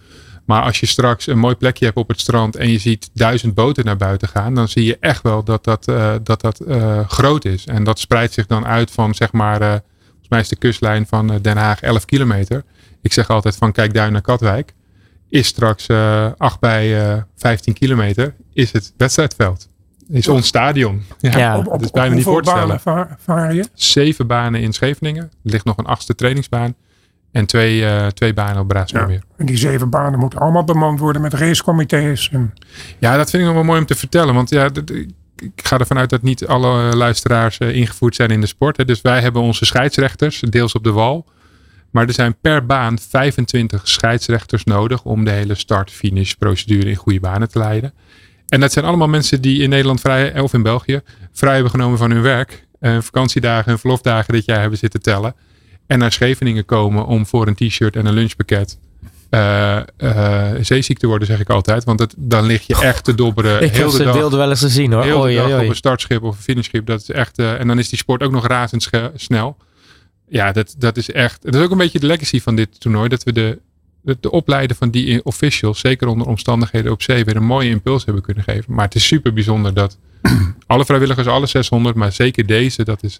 [0.44, 3.54] Maar als je straks een mooi plekje hebt op het strand en je ziet duizend
[3.54, 7.08] boten naar buiten gaan, dan zie je echt wel dat dat, uh, dat, dat uh,
[7.08, 7.66] groot is.
[7.66, 9.68] En dat spreidt zich dan uit van zeg maar, uh,
[10.08, 12.64] volgens mij is de kustlijn van Den Haag 11 kilometer.
[13.02, 14.72] Ik zeg altijd van kijk duin naar Katwijk.
[15.28, 15.88] Is straks
[16.38, 19.68] 8 bij 15 kilometer, is het wedstrijdveld
[20.08, 21.02] is ons stadion.
[21.18, 21.58] Ja, ja.
[21.58, 22.80] Op, op, dat is bijna niet voor te stellen.
[22.80, 23.64] Vaar, vaar je?
[23.74, 25.22] Zeven banen in Scheveningen.
[25.22, 26.74] Er ligt nog een achtste trainingsbaan.
[27.32, 29.10] En twee, uh, twee banen op Braasmeer.
[29.10, 32.28] Ja, en die zeven banen moeten allemaal bemand worden met racecomité's.
[32.32, 32.52] En...
[32.98, 34.34] Ja, dat vind ik nog wel mooi om te vertellen.
[34.34, 34.70] Want ja,
[35.36, 38.76] ik ga ervan uit dat niet alle luisteraars uh, ingevoerd zijn in de sport.
[38.76, 38.84] Hè.
[38.84, 41.26] Dus wij hebben onze scheidsrechters, deels op de wal.
[41.90, 47.20] Maar er zijn per baan 25 scheidsrechters nodig om de hele start-finish procedure in goede
[47.20, 47.92] banen te leiden.
[48.54, 51.00] En dat zijn allemaal mensen die in Nederland vrij, of in België,
[51.32, 52.66] vrij hebben genomen van hun werk.
[52.80, 55.34] Uh, vakantiedagen en verlofdagen dit jaar hebben zitten tellen.
[55.86, 58.78] En naar Scheveningen komen om voor een t-shirt en een lunchpakket
[59.30, 61.84] uh, uh, zeeziekte worden, zeg ik altijd.
[61.84, 63.62] Want het, dan lig je echt te dobberen.
[63.62, 65.02] ik heel heb de dag, wel eens hoor.
[65.02, 66.86] Heel de dag op een startschip of een finishschip.
[66.86, 69.56] Dat is echt, uh, en dan is die sport ook nog razendsnel.
[70.28, 71.42] Ja, dat, dat is echt.
[71.42, 73.08] Dat is ook een beetje de legacy van dit toernooi.
[73.08, 73.58] Dat we de,
[74.04, 78.04] de, de opleiden van die officials, zeker onder omstandigheden op zee, weer een mooie impuls
[78.04, 78.74] hebben kunnen geven.
[78.74, 79.98] Maar het is super bijzonder dat
[80.66, 83.16] alle vrijwilligers, alle 600, maar zeker deze, dat is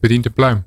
[0.00, 0.64] verdient een pluim.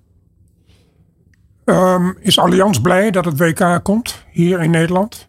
[1.65, 5.27] Um, is Allianz blij dat het WK komt hier in Nederland?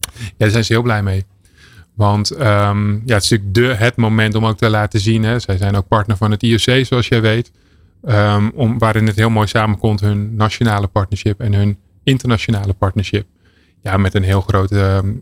[0.00, 1.24] Ja, daar zijn ze heel blij mee.
[1.94, 5.22] Want um, ja, het is natuurlijk de, het moment om ook te laten zien.
[5.22, 5.38] Hè.
[5.38, 7.50] Zij zijn ook partner van het IOC, zoals jij weet.
[8.08, 13.26] Um, om, waarin het heel mooi samenkomt, hun nationale partnership en hun internationale partnership.
[13.84, 14.70] Ja, met een heel groot,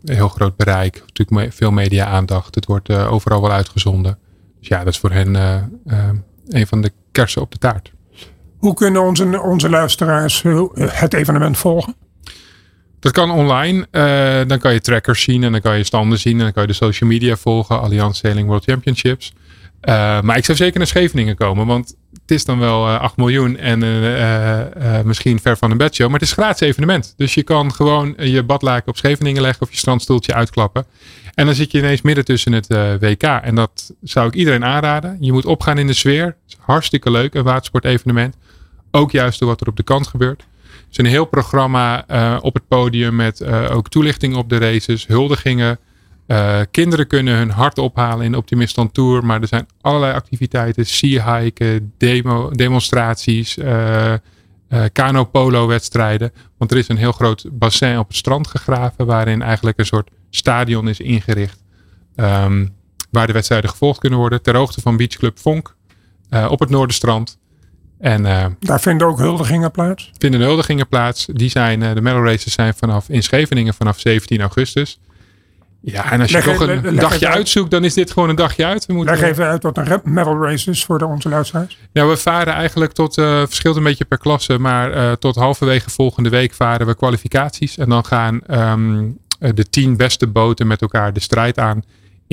[0.03, 1.03] heel groot bereik.
[1.07, 2.55] Natuurlijk veel media-aandacht.
[2.55, 4.17] Het wordt uh, overal wel uitgezonden.
[4.59, 5.55] Dus ja, dat is voor hen uh,
[5.85, 6.09] uh,
[6.47, 7.91] een van de kersen op de taart.
[8.57, 11.95] Hoe kunnen onze, onze luisteraars eh, het evenement volgen?
[12.99, 13.87] Dat kan online.
[14.47, 16.37] Dan kan je trackers zien en dan kan je standen zien.
[16.37, 17.81] En dan kan je de social media volgen.
[17.81, 19.33] Allianz Sailing World Championships.
[19.83, 21.65] Uh, maar ik zou zeker naar Scheveningen komen.
[21.65, 23.79] Want het is dan wel uh, 8 miljoen en
[25.05, 26.05] misschien ver van een bedshow.
[26.05, 27.13] Maar het is een gratis evenement.
[27.17, 29.61] Dus je kan gewoon je badlaken op Scheveningen leggen.
[29.61, 30.85] Of je strandstoeltje uitklappen.
[31.33, 32.67] En dan zit je ineens midden tussen het
[32.99, 33.23] WK.
[33.23, 35.17] En dat zou ik iedereen aanraden.
[35.19, 36.35] Je moet opgaan in de sfeer.
[36.59, 37.33] hartstikke leuk.
[37.33, 38.35] Een watersportevenement.
[38.91, 40.41] Ook juist door wat er op de kant gebeurt.
[40.41, 42.05] Er is een heel programma
[42.41, 45.79] op het podium met ook toelichting op de races, huldigingen.
[46.27, 49.25] Uh, kinderen kunnen hun hart ophalen in de Optimistan Tour.
[49.25, 50.85] Maar er zijn allerlei activiteiten.
[50.85, 53.57] Sea hiken, demo, demonstraties,
[54.91, 56.31] kano-polo wedstrijden.
[56.57, 59.05] Want er is een heel groot bassin op het strand gegraven.
[59.05, 61.63] Waarin eigenlijk een soort stadion is ingericht.
[62.15, 62.75] Um,
[63.11, 64.41] waar de wedstrijden gevolgd kunnen worden.
[64.41, 65.75] Ter hoogte van Beach Club Vonk.
[66.49, 67.37] op het Noorderstrand.
[68.03, 70.11] En, uh, Daar vinden ook huldigingen plaats?
[70.17, 71.27] Vinden huldigingen plaats.
[71.31, 74.99] Die zijn, uh, de medal races zijn vanaf in Scheveningen vanaf 17 augustus.
[75.85, 78.85] Ja, en als je toch een, dagje uitzoekt, dan is dit gewoon een dagje uit.
[78.85, 81.77] We moeten, leg even uit wat een medal race is voor de onze luisteraars.
[81.93, 86.29] Nou, we varen eigenlijk tot, uh, verschilt een beetje per klasse, maar tot halverwege volgende
[86.29, 87.77] week varen we kwalificaties.
[87.77, 91.83] En dan gaan um, de tien beste boten met elkaar de strijd aan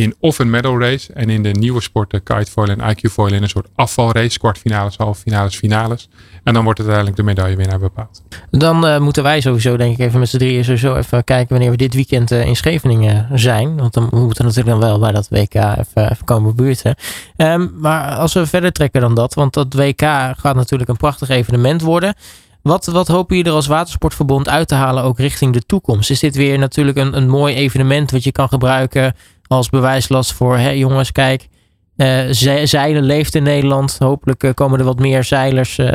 [0.01, 1.12] in of een medal race.
[1.12, 4.38] En in de nieuwe sporten kitefoil en IQ-foil in een soort afvalrace.
[4.38, 6.09] Kwartfinales, halffinales, finales.
[6.44, 8.22] En dan wordt uiteindelijk de medaillewinnaar bepaald.
[8.51, 11.70] Dan uh, moeten wij sowieso denk ik even met z'n drieën sowieso even kijken wanneer
[11.70, 13.76] we dit weekend uh, in Scheveningen zijn.
[13.76, 16.94] Want dan moeten we natuurlijk dan wel bij dat WK even, even komen buurten.
[17.36, 19.34] Um, maar als we verder trekken dan dat.
[19.34, 20.03] Want dat WK
[20.36, 22.14] gaat natuurlijk een prachtig evenement worden.
[22.62, 26.11] Wat, wat hopen jullie er als watersportverbond uit te halen ook richting de toekomst?
[26.11, 29.14] Is dit weer natuurlijk een, een mooi evenement wat je kan gebruiken
[29.51, 31.48] als bewijslast voor, jongens, kijk,
[31.96, 33.96] uh, zeilen leeft in Nederland.
[33.98, 35.86] Hopelijk uh, komen er wat meer zeilers uh,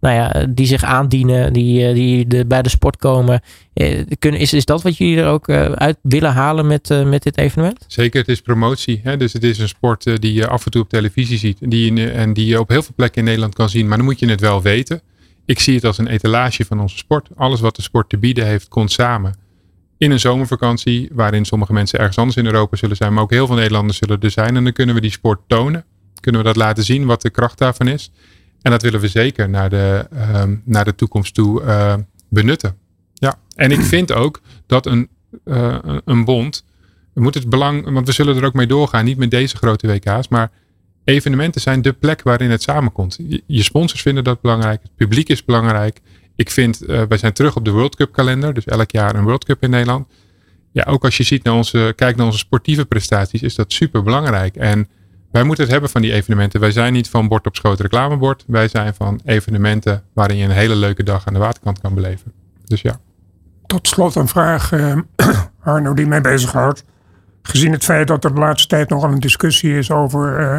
[0.00, 3.40] nou ja, die zich aandienen, die, die de, bij de sport komen.
[4.18, 7.84] kunnen, is, is dat wat jullie er ook uit willen halen met, met dit evenement?
[7.86, 9.00] Zeker, het is promotie.
[9.02, 9.16] Hè?
[9.16, 12.32] Dus het is een sport die je af en toe op televisie ziet die en
[12.32, 13.88] die je op heel veel plekken in Nederland kan zien.
[13.88, 15.00] Maar dan moet je het wel weten.
[15.46, 17.28] Ik zie het als een etalage van onze sport.
[17.36, 19.46] Alles wat de sport te bieden heeft, komt samen
[19.98, 23.46] in een zomervakantie, waarin sommige mensen ergens anders in Europa zullen zijn, maar ook heel
[23.46, 24.56] veel Nederlanders zullen er zijn.
[24.56, 25.84] En dan kunnen we die sport tonen.
[26.20, 28.10] Kunnen we dat laten zien, wat de kracht daarvan is.
[28.62, 31.94] En dat willen we zeker naar de, uh, naar de toekomst toe uh,
[32.28, 32.76] benutten.
[33.14, 33.38] Ja.
[33.54, 35.08] En ik vind ook dat een,
[35.44, 36.64] uh, een bond,
[37.12, 39.86] we moeten het belang, want we zullen er ook mee doorgaan, niet met deze grote
[39.86, 40.50] WK's, maar
[41.04, 43.18] evenementen zijn de plek waarin het samenkomt.
[43.46, 46.00] Je sponsors vinden dat belangrijk, het publiek is belangrijk.
[46.38, 48.54] Ik vind, uh, wij zijn terug op de World Cup kalender.
[48.54, 50.08] Dus elk jaar een World Cup in Nederland.
[50.72, 54.02] Ja, ook als je ziet naar onze, kijkt naar onze sportieve prestaties, is dat super
[54.02, 54.56] belangrijk.
[54.56, 54.88] En
[55.32, 56.60] wij moeten het hebben van die evenementen.
[56.60, 58.44] Wij zijn niet van bord op schoot reclamebord.
[58.46, 62.32] Wij zijn van evenementen waarin je een hele leuke dag aan de waterkant kan beleven.
[62.64, 63.00] Dus ja.
[63.66, 64.96] Tot slot een vraag, uh,
[65.62, 66.84] Arno, die mij bezighoudt.
[67.42, 70.58] Gezien het feit dat er de laatste tijd nogal een discussie is over uh,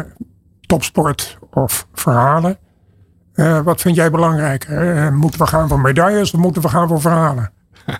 [0.60, 2.58] topsport of verhalen.
[3.40, 4.96] Uh, wat vind jij belangrijker?
[4.96, 7.52] Uh, moeten we gaan voor medailles of moeten we gaan voor verhalen?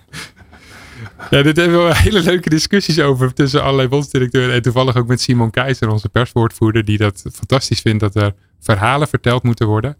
[1.30, 4.54] Ja, dit hebben we hele leuke discussies over tussen allerlei bondsdirecteuren.
[4.54, 9.08] En toevallig ook met Simon Keizer, onze perswoordvoerder, die dat fantastisch vindt dat er verhalen
[9.08, 9.96] verteld moeten worden.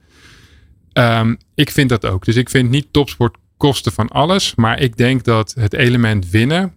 [0.93, 2.25] Um, ik vind dat ook.
[2.25, 4.55] Dus ik vind niet topsport kosten van alles.
[4.55, 6.75] Maar ik denk dat het element winnen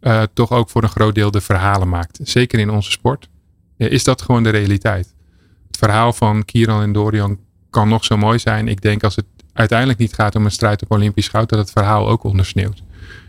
[0.00, 2.18] uh, toch ook voor een groot deel de verhalen maakt.
[2.22, 3.28] Zeker in onze sport.
[3.76, 5.14] is dat gewoon de realiteit.
[5.66, 7.38] Het verhaal van Kieran en Dorian
[7.74, 8.68] kan nog zo mooi zijn.
[8.68, 11.70] Ik denk als het uiteindelijk niet gaat om een strijd op Olympisch goud, dat het
[11.70, 12.82] verhaal ook ondersneeuwt.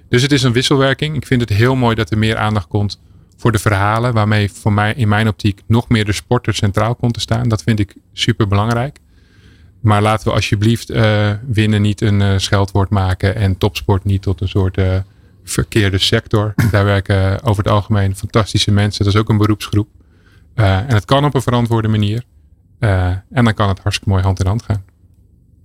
[0.10, 1.16] Dus het is een wisselwerking.
[1.16, 3.00] Ik vind het heel mooi dat er meer aandacht komt
[3.38, 7.14] voor de verhalen, waarmee voor mij in mijn optiek nog meer de sporter centraal komt
[7.14, 7.50] te staan.
[7.50, 9.00] Dat vind ik super belangrijk.
[9.80, 14.42] Maar laten we alsjeblieft uh, winnen niet een uh, scheldwoord maken en topsport niet tot
[14.42, 14.98] een soort uh,
[15.44, 16.54] verkeerde sector.
[16.72, 19.06] Daar werken over het algemeen fantastische mensen.
[19.06, 19.88] Dat is ook een beroepsgroep.
[20.54, 22.24] En het kan op een verantwoorde manier.
[22.80, 24.84] Uh, en dan kan het hartstikke mooi hand in hand gaan.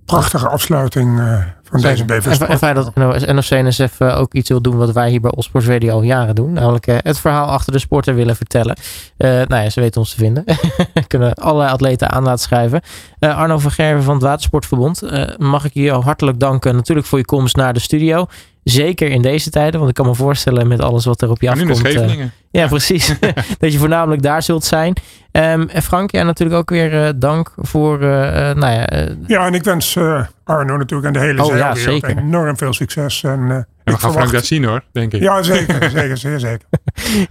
[0.05, 2.07] Prachtige afsluiting uh, van Zeker.
[2.07, 2.41] deze BV.
[2.41, 5.91] En fijn dat NOC-NSF uh, ook iets wil doen wat wij hier bij Allsports Radio
[5.91, 6.53] al jaren doen.
[6.53, 8.77] Namelijk uh, het verhaal achter de sporter willen vertellen.
[9.17, 10.43] Uh, nou ja, ze weten ons te vinden.
[11.07, 12.81] Kunnen allerlei atleten aan laten schrijven.
[13.19, 15.01] Arno van Gerven van het Watersportverbond.
[15.37, 18.25] mag ik je hartelijk danken natuurlijk voor je komst naar de studio.
[18.63, 21.47] Zeker in deze tijden, want ik kan me voorstellen met alles wat er op je
[21.47, 21.83] en afkomt.
[21.83, 23.19] Nu uh, ja, precies.
[23.59, 24.93] dat je voornamelijk daar zult zijn.
[25.31, 28.09] Um, en Frank, ja, natuurlijk ook weer uh, dank voor, uh,
[28.53, 28.87] nou ja...
[29.27, 29.97] ja, en ik wens
[30.43, 32.17] Arno natuurlijk en de hele oh, ja, zeker.
[32.17, 33.23] enorm veel succes.
[33.23, 34.17] En, en we gaan verwacht...
[34.17, 35.21] Frank dat zien hoor, denk ik.
[35.21, 35.89] Ja, zeker.
[35.99, 36.67] zeker, zeer zeker.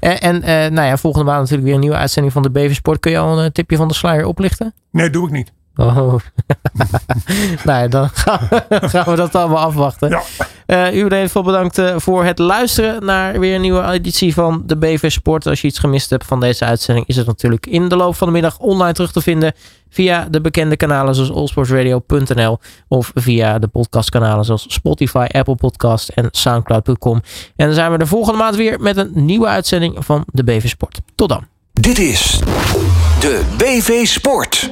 [0.00, 3.00] en en nou ja, volgende maand natuurlijk weer een nieuwe uitzending van de BV Sport.
[3.00, 4.74] Kun je al een tipje van de sluier oplichten?
[4.90, 5.52] Nee, doe ik niet.
[5.80, 6.14] Oh.
[7.64, 10.08] nou ja, dan gaan we, gaan we, dat allemaal afwachten.
[10.08, 10.22] Ja.
[10.66, 14.34] Uh, u in ieder geval bedankt uh, voor het luisteren naar weer een nieuwe editie
[14.34, 15.46] van de BV Sport.
[15.46, 18.26] Als je iets gemist hebt van deze uitzending, is het natuurlijk in de loop van
[18.26, 19.52] de middag online terug te vinden.
[19.92, 22.58] Via de bekende kanalen zoals allsportsradio.nl
[22.88, 27.20] of via de podcastkanalen zoals Spotify, Apple Podcast en Soundcloud.com.
[27.56, 30.68] En dan zijn we de volgende maand weer met een nieuwe uitzending van de BV
[30.68, 31.00] Sport.
[31.14, 31.44] Tot dan.
[31.72, 32.38] Dit is
[33.20, 34.68] de BV Sport.